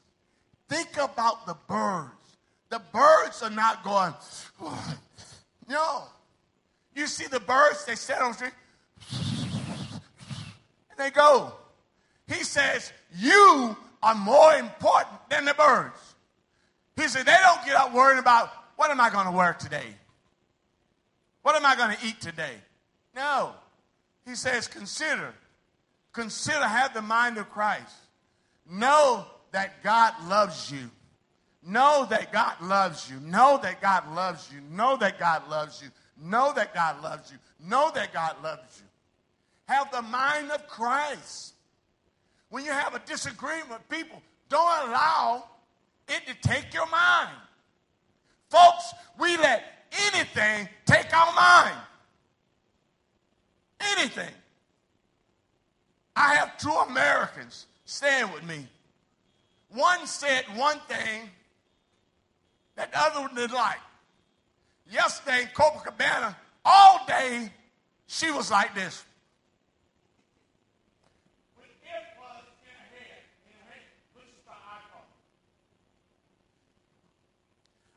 Think 0.69 0.95
about 0.95 1.45
the 1.45 1.57
birds. 1.67 2.37
The 2.69 2.81
birds 2.93 3.43
are 3.43 3.49
not 3.49 3.83
going, 3.83 4.13
no. 5.67 6.03
You 6.95 7.07
see 7.07 7.27
the 7.27 7.41
birds, 7.41 7.83
they 7.83 7.95
sit 7.95 8.17
on 8.17 8.31
the 8.31 8.37
tree, 8.37 8.49
and 10.89 10.97
they 10.97 11.09
go. 11.09 11.51
He 12.29 12.45
says, 12.45 12.93
you 13.13 13.75
are 14.03 14.15
more 14.15 14.53
important 14.55 15.29
than 15.29 15.45
the 15.45 15.53
birds. 15.53 16.15
He 16.95 17.07
said, 17.07 17.25
they 17.25 17.37
don't 17.43 17.65
get 17.65 17.75
up 17.75 17.93
worrying 17.93 18.19
about 18.19 18.51
what 18.75 18.89
am 18.91 18.99
I 18.99 19.09
going 19.09 19.25
to 19.25 19.31
wear 19.31 19.53
today? 19.53 19.95
What 21.43 21.55
am 21.55 21.65
I 21.65 21.75
going 21.75 21.95
to 21.95 22.05
eat 22.05 22.19
today? 22.21 22.55
No. 23.15 23.51
He 24.25 24.35
says, 24.35 24.67
consider. 24.67 25.33
Consider, 26.13 26.65
have 26.65 26.93
the 26.93 27.01
mind 27.01 27.37
of 27.37 27.49
Christ. 27.49 27.95
Know 28.69 29.25
that 29.51 29.83
God 29.83 30.13
loves 30.27 30.71
you. 30.71 30.89
Know 31.65 32.07
that 32.09 32.31
God 32.31 32.61
loves 32.61 33.09
you. 33.09 33.19
Know 33.19 33.59
that 33.61 33.81
God 33.81 34.13
loves 34.13 34.51
you. 34.51 34.61
Know 34.75 34.97
that 34.97 35.19
God 35.19 35.49
loves 35.49 35.81
you. 35.81 35.89
Know 36.23 36.53
that 36.53 36.73
God 36.73 37.01
loves 37.01 37.31
you. 37.31 37.37
Know 37.67 37.91
that 37.93 38.13
God 38.13 38.35
loves 38.43 38.81
you. 38.81 38.87
Have 39.73 39.91
the 39.91 40.01
mind 40.01 40.51
of 40.51 40.67
Christ. 40.67 41.53
When 42.51 42.65
you 42.65 42.71
have 42.71 42.93
a 42.93 42.99
disagreement 42.99 43.87
people, 43.89 44.21
don't 44.49 44.89
allow 44.89 45.45
it 46.07 46.27
to 46.27 46.47
take 46.47 46.73
your 46.73 46.87
mind. 46.87 47.29
Folks, 48.49 48.93
we 49.17 49.37
let 49.37 49.63
anything 50.13 50.67
take 50.85 51.15
our 51.15 51.33
mind. 51.33 51.77
Anything. 53.97 54.33
I 56.13 56.35
have 56.35 56.57
two 56.57 56.69
Americans 56.89 57.67
staying 57.85 58.31
with 58.33 58.43
me. 58.43 58.67
One 59.69 60.05
said 60.05 60.43
one 60.55 60.79
thing 60.89 61.29
that 62.75 62.91
the 62.91 62.99
other 62.99 63.33
didn't 63.33 63.53
like. 63.53 63.79
Yesterday 64.91 65.43
in 65.43 65.47
Copacabana, 65.55 66.35
all 66.65 67.05
day, 67.07 67.49
she 68.07 68.29
was 68.29 68.51
like 68.51 68.75
this. 68.75 69.05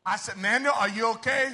I 0.05 0.17
said, 0.17 0.35
Amanda, 0.35 0.71
are 0.73 0.89
you 0.89 1.11
okay? 1.11 1.53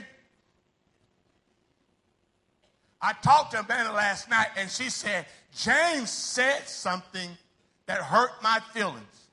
I 3.01 3.13
talked 3.13 3.51
to 3.51 3.59
Amanda 3.59 3.93
last 3.93 4.29
night 4.29 4.49
and 4.57 4.69
she 4.69 4.89
said, 4.89 5.25
James 5.55 6.09
said 6.09 6.67
something 6.67 7.29
that 7.87 7.99
hurt 7.99 8.31
my 8.43 8.59
feelings. 8.73 9.27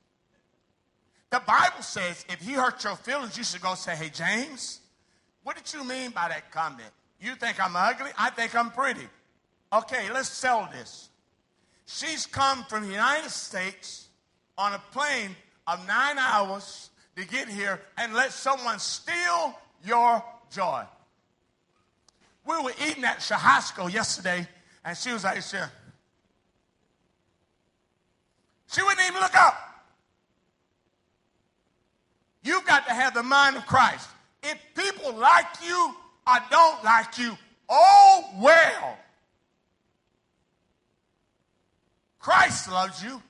The 1.30 1.40
Bible 1.46 1.82
says 1.82 2.24
if 2.30 2.40
he 2.40 2.52
hurt 2.52 2.82
your 2.84 2.96
feelings, 2.96 3.36
you 3.36 3.44
should 3.44 3.60
go 3.60 3.74
say, 3.74 3.94
Hey, 3.94 4.08
James, 4.08 4.80
what 5.42 5.56
did 5.56 5.72
you 5.74 5.84
mean 5.84 6.10
by 6.10 6.28
that 6.28 6.50
comment? 6.50 6.90
You 7.20 7.34
think 7.34 7.62
I'm 7.62 7.76
ugly? 7.76 8.10
I 8.16 8.30
think 8.30 8.54
I'm 8.54 8.70
pretty. 8.70 9.06
Okay, 9.72 10.10
let's 10.12 10.30
sell 10.30 10.68
this. 10.72 11.10
She's 11.84 12.26
come 12.26 12.64
from 12.64 12.86
the 12.86 12.92
United 12.92 13.30
States 13.30 14.08
on 14.56 14.72
a 14.72 14.78
plane 14.92 15.36
of 15.66 15.86
nine 15.86 16.18
hours 16.18 16.90
to 17.18 17.26
get 17.26 17.48
here 17.48 17.80
and 17.96 18.14
let 18.14 18.32
someone 18.32 18.78
steal 18.78 19.58
your 19.84 20.22
joy. 20.52 20.84
We 22.46 22.62
were 22.62 22.72
eating 22.86 23.04
at 23.04 23.18
Churrasco 23.18 23.92
yesterday, 23.92 24.46
and 24.84 24.96
she 24.96 25.12
was 25.12 25.24
like, 25.24 25.42
she, 25.42 25.56
she 28.68 28.82
wouldn't 28.82 29.00
even 29.08 29.20
look 29.20 29.34
up. 29.34 29.56
You've 32.44 32.64
got 32.64 32.86
to 32.86 32.94
have 32.94 33.14
the 33.14 33.24
mind 33.24 33.56
of 33.56 33.66
Christ. 33.66 34.08
If 34.44 34.56
people 34.76 35.12
like 35.16 35.46
you 35.66 35.94
or 36.24 36.36
don't 36.50 36.84
like 36.84 37.18
you, 37.18 37.36
oh 37.68 38.30
well. 38.40 38.96
Christ 42.20 42.70
loves 42.70 43.02
you. 43.02 43.20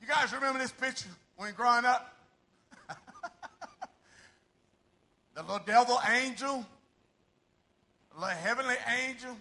You 0.00 0.08
guys 0.08 0.32
remember 0.32 0.58
this 0.58 0.72
picture 0.72 1.08
when 1.38 1.54
growing 1.54 1.84
up? 1.84 2.14
the 5.34 5.42
little 5.42 5.60
devil 5.64 5.98
angel, 6.10 6.66
the 8.12 8.20
little 8.20 8.36
heavenly 8.36 8.74
angel. 9.06 9.36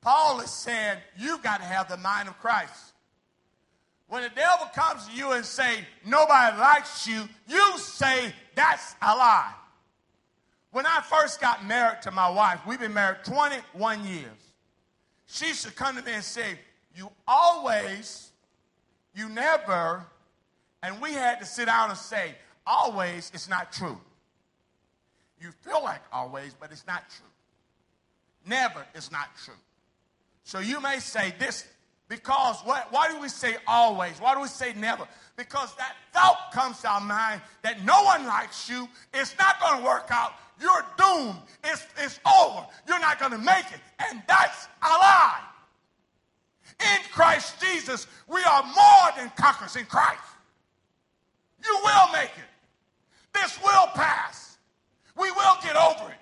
Paul 0.00 0.40
is 0.40 0.50
saying, 0.50 0.98
you've 1.18 1.42
got 1.42 1.58
to 1.58 1.64
have 1.64 1.88
the 1.88 1.96
mind 1.96 2.28
of 2.28 2.38
Christ. 2.38 2.92
When 4.06 4.22
the 4.22 4.28
devil 4.28 4.66
comes 4.74 5.08
to 5.08 5.12
you 5.12 5.32
and 5.32 5.44
say, 5.44 5.78
nobody 6.06 6.56
likes 6.58 7.08
you, 7.08 7.28
you 7.48 7.78
say, 7.78 8.32
that's 8.54 8.94
a 9.02 9.16
lie. 9.16 9.52
When 10.70 10.86
I 10.86 11.00
first 11.00 11.40
got 11.40 11.66
married 11.66 12.02
to 12.02 12.10
my 12.12 12.28
wife, 12.28 12.60
we've 12.66 12.78
been 12.78 12.94
married 12.94 13.24
21 13.24 14.04
years. 14.04 14.24
She 15.26 15.52
to 15.52 15.72
come 15.72 15.96
to 15.96 16.02
me 16.02 16.12
and 16.12 16.22
say, 16.22 16.58
you 16.94 17.10
always, 17.26 18.30
you 19.14 19.28
never, 19.28 20.04
and 20.82 21.00
we 21.00 21.12
had 21.12 21.40
to 21.40 21.46
sit 21.46 21.66
down 21.66 21.90
and 21.90 21.98
say, 21.98 22.34
always 22.66 23.30
it's 23.34 23.48
not 23.48 23.72
true. 23.72 23.98
You 25.40 25.50
feel 25.62 25.82
like 25.82 26.00
always, 26.12 26.54
but 26.58 26.72
it's 26.72 26.86
not 26.86 27.04
true. 27.10 27.26
Never 28.46 28.84
is 28.94 29.10
not 29.10 29.28
true. 29.44 29.54
So 30.42 30.58
you 30.58 30.80
may 30.80 30.98
say 30.98 31.34
this 31.38 31.66
because 32.08 32.60
what, 32.64 32.92
why 32.92 33.08
do 33.08 33.18
we 33.18 33.28
say 33.28 33.56
always? 33.66 34.20
Why 34.20 34.34
do 34.34 34.40
we 34.40 34.48
say 34.48 34.74
never? 34.74 35.06
Because 35.36 35.74
that 35.76 35.96
thought 36.12 36.50
comes 36.52 36.80
to 36.82 36.88
our 36.88 37.00
mind 37.00 37.40
that 37.62 37.82
no 37.84 38.02
one 38.04 38.26
likes 38.26 38.68
you. 38.68 38.88
It's 39.12 39.36
not 39.38 39.58
going 39.60 39.80
to 39.80 39.84
work 39.84 40.06
out. 40.10 40.32
You're 40.60 40.84
doomed. 40.96 41.38
It's, 41.64 41.86
it's 41.98 42.20
over. 42.26 42.66
You're 42.86 43.00
not 43.00 43.18
going 43.18 43.32
to 43.32 43.38
make 43.38 43.64
it. 43.72 43.80
And 44.10 44.22
that's 44.28 44.68
a 44.82 44.88
lie. 44.88 45.40
In 46.80 46.98
Christ 47.12 47.60
Jesus, 47.60 48.06
we 48.28 48.42
are 48.42 48.62
more 48.62 49.10
than 49.16 49.30
conquerors 49.36 49.76
in 49.76 49.86
Christ. 49.86 50.20
You 51.64 51.78
will 51.82 52.12
make 52.12 52.30
it. 52.36 52.44
This 53.32 53.58
will 53.62 53.86
pass. 53.94 54.58
We 55.16 55.30
will 55.30 55.56
get 55.62 55.76
over 55.76 56.10
it. 56.10 56.18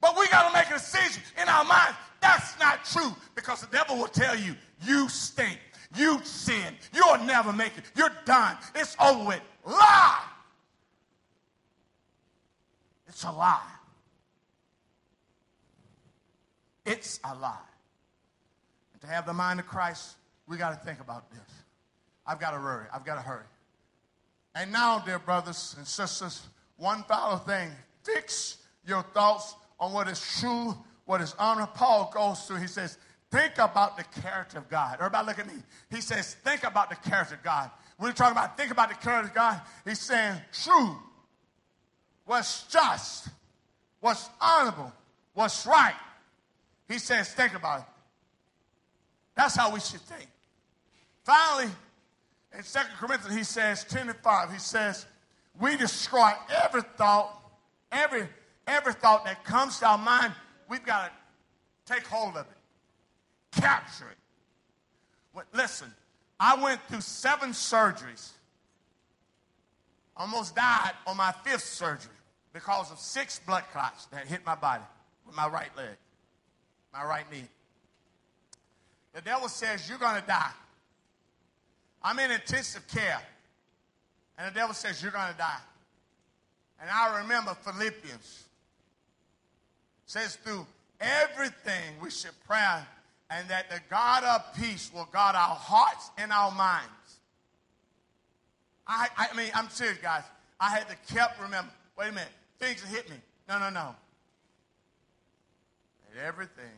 But 0.00 0.16
we 0.18 0.26
got 0.28 0.48
to 0.48 0.54
make 0.54 0.68
a 0.68 0.74
decision 0.74 1.22
in 1.40 1.48
our 1.48 1.64
minds. 1.64 1.96
That's 2.20 2.58
not 2.58 2.84
true 2.84 3.14
because 3.34 3.60
the 3.60 3.68
devil 3.68 3.96
will 3.98 4.08
tell 4.08 4.36
you 4.36 4.54
you 4.82 5.08
stink. 5.08 5.58
You 5.96 6.20
sin. 6.24 6.74
You'll 6.94 7.18
never 7.18 7.52
make 7.52 7.76
it. 7.76 7.84
You're 7.94 8.12
done. 8.24 8.56
It's 8.74 8.96
over 9.00 9.24
with. 9.24 9.40
Lie. 9.66 10.22
It's 13.06 13.24
a 13.24 13.30
lie. 13.30 13.60
It's 16.84 17.20
a 17.24 17.34
lie. 17.34 17.58
To 19.02 19.06
have 19.08 19.26
the 19.26 19.32
mind 19.32 19.60
of 19.60 19.66
Christ, 19.66 20.16
we 20.48 20.56
got 20.56 20.70
to 20.70 20.84
think 20.84 21.00
about 21.00 21.30
this. 21.30 21.40
I've 22.26 22.40
got 22.40 22.52
to 22.52 22.58
hurry. 22.58 22.86
I've 22.94 23.04
got 23.04 23.16
to 23.16 23.20
hurry. 23.20 23.44
And 24.54 24.72
now, 24.72 24.98
dear 25.00 25.18
brothers 25.18 25.74
and 25.76 25.86
sisters, 25.86 26.42
one 26.76 27.02
final 27.04 27.38
thing 27.38 27.70
fix 28.04 28.58
your 28.86 29.02
thoughts 29.02 29.54
on 29.78 29.92
what 29.92 30.08
is 30.08 30.20
true, 30.40 30.76
what 31.04 31.20
is 31.20 31.34
honor. 31.38 31.68
Paul 31.74 32.10
goes 32.14 32.42
through, 32.42 32.58
he 32.58 32.66
says, 32.66 32.98
Think 33.32 33.54
about 33.56 33.96
the 33.96 34.04
character 34.20 34.58
of 34.58 34.68
God. 34.68 34.96
Everybody 35.00 35.26
look 35.26 35.38
at 35.38 35.46
me. 35.46 35.54
He 35.90 36.02
says, 36.02 36.34
think 36.44 36.64
about 36.64 36.90
the 36.90 36.96
character 36.96 37.34
of 37.34 37.42
God. 37.42 37.70
We're 37.98 38.12
talking 38.12 38.32
about 38.32 38.58
think 38.58 38.70
about 38.70 38.90
the 38.90 38.94
character 38.96 39.28
of 39.28 39.34
God, 39.34 39.60
he's 39.86 40.00
saying 40.00 40.36
true, 40.52 40.96
what's 42.26 42.64
just, 42.64 43.28
what's 44.00 44.28
honorable, 44.38 44.92
what's 45.32 45.66
right. 45.66 45.94
He 46.88 46.98
says, 46.98 47.32
think 47.32 47.54
about 47.54 47.80
it. 47.80 47.86
That's 49.34 49.56
how 49.56 49.72
we 49.72 49.80
should 49.80 50.00
think. 50.00 50.28
Finally, 51.24 51.70
in 52.56 52.62
2 52.62 52.78
Corinthians, 52.98 53.36
he 53.36 53.44
says, 53.44 53.84
10 53.84 54.08
and 54.08 54.18
5, 54.18 54.52
he 54.52 54.58
says, 54.58 55.06
we 55.60 55.76
destroy 55.76 56.30
every 56.64 56.82
thought, 56.96 57.40
every, 57.90 58.28
every 58.66 58.92
thought 58.92 59.24
that 59.24 59.44
comes 59.44 59.78
to 59.78 59.86
our 59.86 59.98
mind, 59.98 60.32
we've 60.68 60.84
got 60.84 61.12
to 61.86 61.94
take 61.94 62.06
hold 62.06 62.36
of 62.36 62.46
it 62.46 62.56
capture 63.52 64.08
it. 64.10 64.16
But 65.34 65.46
listen, 65.52 65.92
I 66.40 66.60
went 66.62 66.80
through 66.88 67.00
seven 67.00 67.50
surgeries. 67.50 68.30
Almost 70.16 70.56
died 70.56 70.92
on 71.06 71.16
my 71.16 71.32
fifth 71.44 71.64
surgery 71.64 72.12
because 72.52 72.90
of 72.90 72.98
six 72.98 73.40
blood 73.46 73.64
clots 73.72 74.06
that 74.06 74.26
hit 74.26 74.44
my 74.44 74.54
body 74.54 74.84
with 75.26 75.36
my 75.36 75.48
right 75.48 75.74
leg, 75.76 75.96
my 76.92 77.04
right 77.04 77.24
knee. 77.32 77.44
The 79.14 79.20
devil 79.20 79.48
says, 79.48 79.88
You're 79.88 79.98
going 79.98 80.20
to 80.20 80.26
die. 80.26 80.52
I'm 82.02 82.18
in 82.18 82.30
intensive 82.30 82.86
care. 82.88 83.20
And 84.38 84.50
the 84.50 84.58
devil 84.58 84.74
says, 84.74 85.02
You're 85.02 85.12
going 85.12 85.30
to 85.30 85.38
die. 85.38 85.60
And 86.80 86.90
I 86.90 87.20
remember 87.20 87.54
Philippians 87.62 88.44
says, 90.06 90.36
Through 90.36 90.66
everything 91.00 91.94
we 92.02 92.10
should 92.10 92.32
pray 92.46 92.78
and 93.30 93.48
that 93.48 93.70
the 93.70 93.80
God 93.88 94.24
of 94.24 94.54
peace 94.54 94.90
will 94.94 95.08
guard 95.12 95.34
our 95.34 95.54
hearts 95.54 96.10
and 96.18 96.32
our 96.32 96.52
minds. 96.52 96.88
I, 98.86 99.08
I 99.16 99.36
mean, 99.36 99.50
I'm 99.54 99.68
serious, 99.70 99.98
guys. 99.98 100.24
I 100.60 100.70
had 100.70 100.88
to 100.88 101.14
kept 101.14 101.40
remember. 101.40 101.70
Wait 101.98 102.08
a 102.08 102.12
minute, 102.12 102.28
things 102.58 102.82
hit 102.82 103.08
me. 103.08 103.16
No, 103.48 103.58
no, 103.58 103.70
no. 103.70 103.94
And 106.10 106.20
everything. 106.20 106.71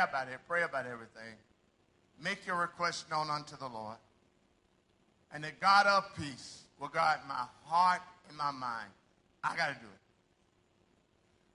Pray 0.00 0.08
about 0.08 0.28
it. 0.28 0.40
Pray 0.48 0.62
about 0.62 0.86
everything. 0.86 1.34
Make 2.22 2.46
your 2.46 2.56
request 2.56 3.10
known 3.10 3.28
unto 3.28 3.54
the 3.58 3.68
Lord. 3.68 3.96
And 5.30 5.44
the 5.44 5.50
God 5.60 5.86
of 5.86 6.04
peace 6.16 6.62
will 6.80 6.88
guard 6.88 7.18
my 7.28 7.44
heart 7.66 8.00
and 8.26 8.36
my 8.38 8.50
mind. 8.50 8.88
I 9.44 9.54
got 9.56 9.68
to 9.68 9.74
do 9.74 9.86
it. 9.86 10.00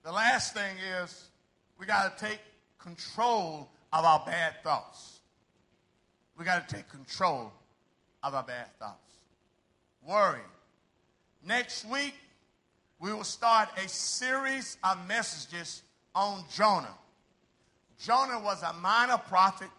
The 0.03 0.11
last 0.11 0.53
thing 0.53 0.75
is 1.01 1.29
we 1.79 1.87
got 1.87 2.15
to 2.15 2.25
take 2.25 2.39
control 2.77 3.67
of 3.91 4.05
our 4.05 4.21
bad 4.27 4.61
thoughts. 4.63 5.21
We 6.37 6.45
got 6.45 6.69
to 6.69 6.75
take 6.75 6.87
control 6.89 7.51
of 8.21 8.35
our 8.35 8.43
bad 8.43 8.67
thoughts. 8.77 9.11
Worry. 10.07 10.39
Next 11.43 11.83
week, 11.89 12.13
we 12.99 13.11
will 13.11 13.23
start 13.23 13.69
a 13.83 13.89
series 13.89 14.77
of 14.83 15.07
messages 15.07 15.81
on 16.13 16.43
Jonah. 16.53 16.93
Jonah 17.99 18.39
was 18.39 18.61
a 18.63 18.73
minor 18.73 19.17
prophet. 19.17 19.69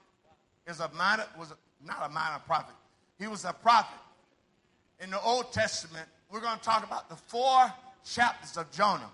Is 0.67 0.81
a 0.81 0.91
minor 0.97 1.25
was 1.39 1.53
a, 1.53 1.87
not 1.87 1.99
a 2.05 2.09
minor 2.09 2.41
prophet. 2.47 2.75
He 3.19 3.27
was 3.27 3.45
a 3.45 3.53
prophet. 3.53 3.99
In 5.01 5.11
the 5.11 5.21
Old 5.21 5.53
Testament, 5.53 6.07
we're 6.31 6.41
going 6.41 6.59
to 6.59 6.65
talk 6.65 6.85
about 6.85 7.09
the 7.09 7.17
four 7.17 7.73
chapters 8.05 8.57
of 8.57 8.71
Jonah. 8.73 9.11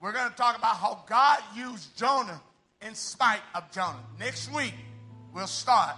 We're 0.00 0.12
going 0.12 0.30
to 0.30 0.36
talk 0.36 0.56
about 0.56 0.76
how 0.76 1.02
God 1.08 1.38
used 1.54 1.96
Jonah 1.96 2.40
in 2.86 2.94
spite 2.94 3.40
of 3.54 3.70
Jonah. 3.70 4.02
Next 4.18 4.52
week, 4.52 4.74
we'll 5.34 5.46
start 5.46 5.96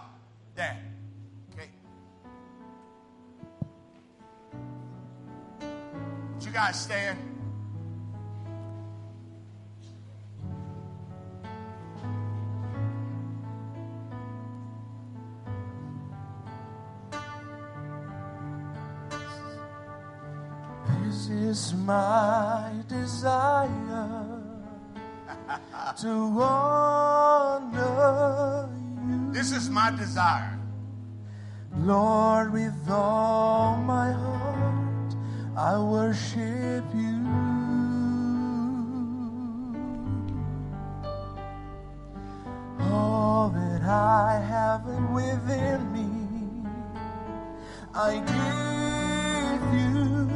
that. 0.57 0.79
Okay. 1.53 1.69
You 6.41 6.51
guys 6.51 6.81
stand? 6.81 7.19
My 21.85 22.73
desire 22.89 24.43
to 26.01 26.43
honor 26.43 27.89
you, 29.09 29.33
This 29.33 29.53
is 29.53 29.69
my 29.69 29.91
desire. 29.91 30.59
Lord, 31.77 32.53
with 32.53 32.89
all 32.89 33.77
my 33.77 34.13
heart. 34.13 34.43
I 35.57 35.79
worship 35.79 36.85
you. 36.95 37.27
All 42.81 43.51
that 43.51 43.83
I 43.83 44.41
have 44.49 44.85
within 45.13 45.93
me, 45.93 46.09
I 47.95 48.15
give 48.33 49.63
you 49.79 50.31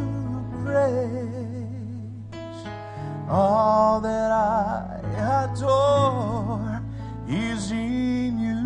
praise. 0.64 1.26
All 3.38 4.01
that 4.01 4.31
I 4.31 5.44
adore 5.44 6.81
is 7.29 7.70
in 7.70 8.38
you. 8.40 8.62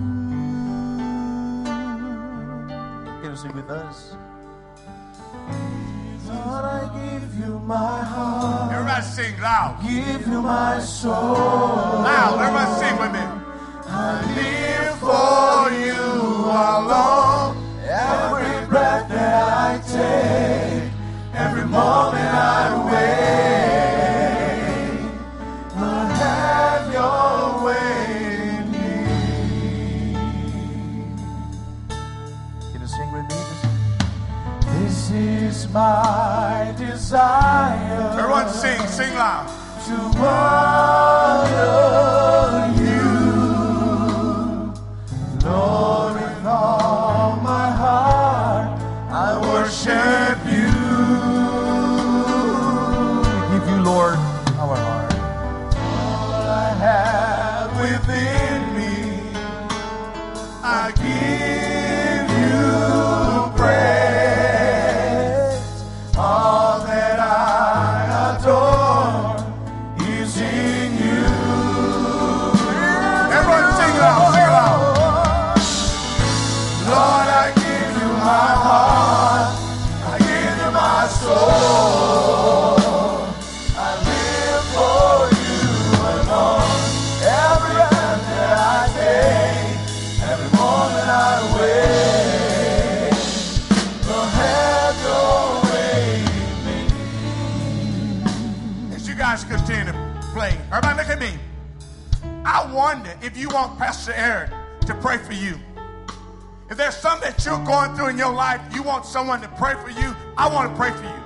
Can 3.20 3.30
you 3.30 3.36
sing 3.36 3.52
with 3.52 3.68
us? 3.68 4.14
Lord, 6.28 6.64
I 6.64 6.82
give 7.02 7.34
you 7.40 7.58
my 7.58 7.98
heart, 8.12 8.72
Everybody 8.72 9.02
sing 9.06 9.40
loud. 9.40 9.72
give 9.82 10.24
you 10.28 10.40
my 10.40 10.78
soul. 10.78 11.14
Loud. 12.06 12.38
Everybody 12.38 12.70
sing 12.80 12.96
with 13.02 13.12
me. 13.12 13.24
I 13.88 14.22
live 14.38 14.96
for 15.02 15.72
you 15.84 16.02
alone. 16.46 17.56
Every 17.88 18.66
breath 18.68 19.08
that 19.08 19.34
I 19.66 19.70
take, 19.96 20.92
every 21.34 21.64
moment 21.64 22.28
I 22.30 22.86
wait, 22.86 23.69
my 35.72 36.74
desire 36.76 38.10
Everyone 38.18 38.48
sing. 38.48 38.80
Sing 38.88 39.14
loud. 39.14 39.46
to 39.86 39.94
honor 41.20 41.80
you, 42.82 43.06
Lord, 45.48 46.14
with 46.14 46.46
all 46.46 47.36
my 47.42 47.70
heart. 47.70 48.80
I 49.10 49.38
worship 49.52 50.38
you. 50.52 50.70
We 53.50 53.58
give 53.58 53.66
you, 53.68 53.80
Lord, 53.82 54.16
our 54.58 54.76
heart. 54.76 55.14
All 55.76 56.32
I 56.48 56.70
have 56.86 57.70
within 57.80 58.29
want 103.52 103.78
Pastor 103.78 104.12
Eric 104.12 104.50
to 104.86 104.94
pray 104.94 105.18
for 105.18 105.32
you. 105.32 105.58
If 106.70 106.76
there's 106.76 106.96
something 106.96 107.30
that 107.30 107.44
you're 107.44 107.64
going 107.64 107.94
through 107.96 108.08
in 108.08 108.18
your 108.18 108.32
life, 108.32 108.60
you 108.72 108.82
want 108.82 109.04
someone 109.04 109.40
to 109.40 109.48
pray 109.48 109.74
for 109.74 109.90
you, 109.90 110.14
I 110.36 110.48
want 110.48 110.70
to 110.70 110.76
pray 110.76 110.92
for 110.92 111.02
you. 111.02 111.20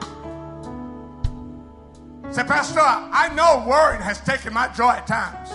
Say, 2.32 2.42
Pastor, 2.44 2.80
I 2.80 3.32
know 3.34 3.64
worrying 3.68 4.00
has 4.00 4.20
taken 4.22 4.54
my 4.54 4.68
joy 4.68 4.90
at 4.90 5.06
times. 5.06 5.50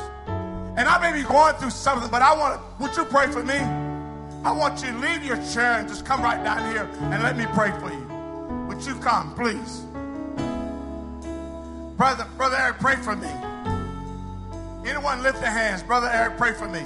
And 0.78 0.88
I 0.88 1.00
may 1.02 1.12
be 1.20 1.28
going 1.28 1.56
through 1.56 1.72
something, 1.72 2.10
but 2.10 2.22
I 2.22 2.34
want 2.38 2.62
to, 2.62 2.84
would 2.84 2.96
you 2.96 3.04
pray 3.06 3.28
for 3.32 3.44
me? 3.44 3.58
I 4.44 4.52
want 4.52 4.82
you 4.82 4.92
to 4.92 4.98
leave 5.00 5.24
your 5.24 5.38
chair 5.52 5.80
and 5.80 5.90
just 5.90 6.06
come 6.06 6.22
right 6.22 6.42
down 6.44 6.72
here 6.72 6.88
and 7.12 7.22
let 7.24 7.36
me 7.36 7.46
pray 7.54 7.72
for 7.80 7.92
you. 7.92 8.06
Would 8.68 8.86
you 8.86 8.96
come, 8.96 9.34
please? 9.36 9.82
Brother, 11.98 12.26
Brother 12.38 12.56
Eric, 12.56 12.80
pray 12.80 12.96
for 12.96 13.16
me. 13.16 13.49
Anyone 14.86 15.22
lift 15.24 15.42
their 15.42 15.52
hands? 15.52 15.84
Brother 15.84 16.10
Eric, 16.12 16.38
pray 16.38 16.54
for 16.54 16.68
me. 16.68 16.82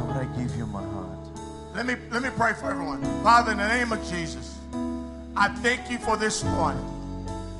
Lord, 0.00 0.16
I 0.16 0.24
give 0.38 0.56
you 0.56 0.66
my 0.66 0.82
heart. 0.82 1.18
Let 1.74 1.86
me 1.86 1.96
let 2.10 2.22
me 2.22 2.30
pray 2.36 2.52
for 2.54 2.70
everyone. 2.70 3.02
Father, 3.22 3.52
in 3.52 3.58
the 3.58 3.68
name 3.68 3.92
of 3.92 4.02
Jesus, 4.08 4.56
I 5.36 5.48
thank 5.48 5.90
you 5.90 5.98
for 5.98 6.16
this 6.16 6.44
morning. 6.44 6.84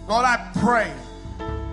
Lord, 0.09 0.25
I 0.25 0.51
pray 0.61 0.93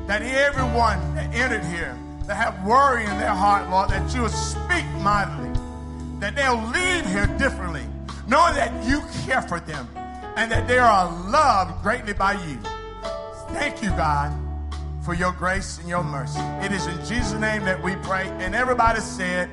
that 0.08 0.22
everyone 0.22 1.16
that 1.16 1.34
entered 1.34 1.64
here 1.66 1.98
that 2.28 2.36
have 2.36 2.66
worry 2.66 3.04
in 3.04 3.18
their 3.18 3.30
heart, 3.30 3.70
Lord, 3.70 3.90
that 3.90 4.14
you 4.14 4.24
will 4.24 4.30
speak 4.30 4.86
mightily, 5.02 5.50
that 6.20 6.36
they'll 6.36 6.62
leave 6.68 7.06
here 7.06 7.28
differently, 7.38 7.86
knowing 8.28 8.56
that 8.56 8.86
you 8.86 9.02
care 9.26 9.42
for 9.42 9.60
them 9.60 9.88
and 10.36 10.52
that 10.52 10.68
they 10.68 10.80
are 10.80 11.06
loved 11.30 11.82
greatly 11.82 12.14
by 12.14 12.34
you. 12.34 12.58
Thank 13.50 13.82
you, 13.82 13.90
God, 13.92 14.32
for 15.06 15.14
your 15.14 15.32
grace 15.34 15.78
and 15.78 15.88
your 15.88 16.04
mercy. 16.04 16.40
It 16.66 16.72
is 16.72 16.88
in 16.88 16.98
Jesus' 17.06 17.40
name 17.40 17.64
that 17.66 17.82
we 17.82 17.96
pray. 17.98 18.28
And 18.40 18.56
everybody 18.56 19.00
said, 19.00 19.50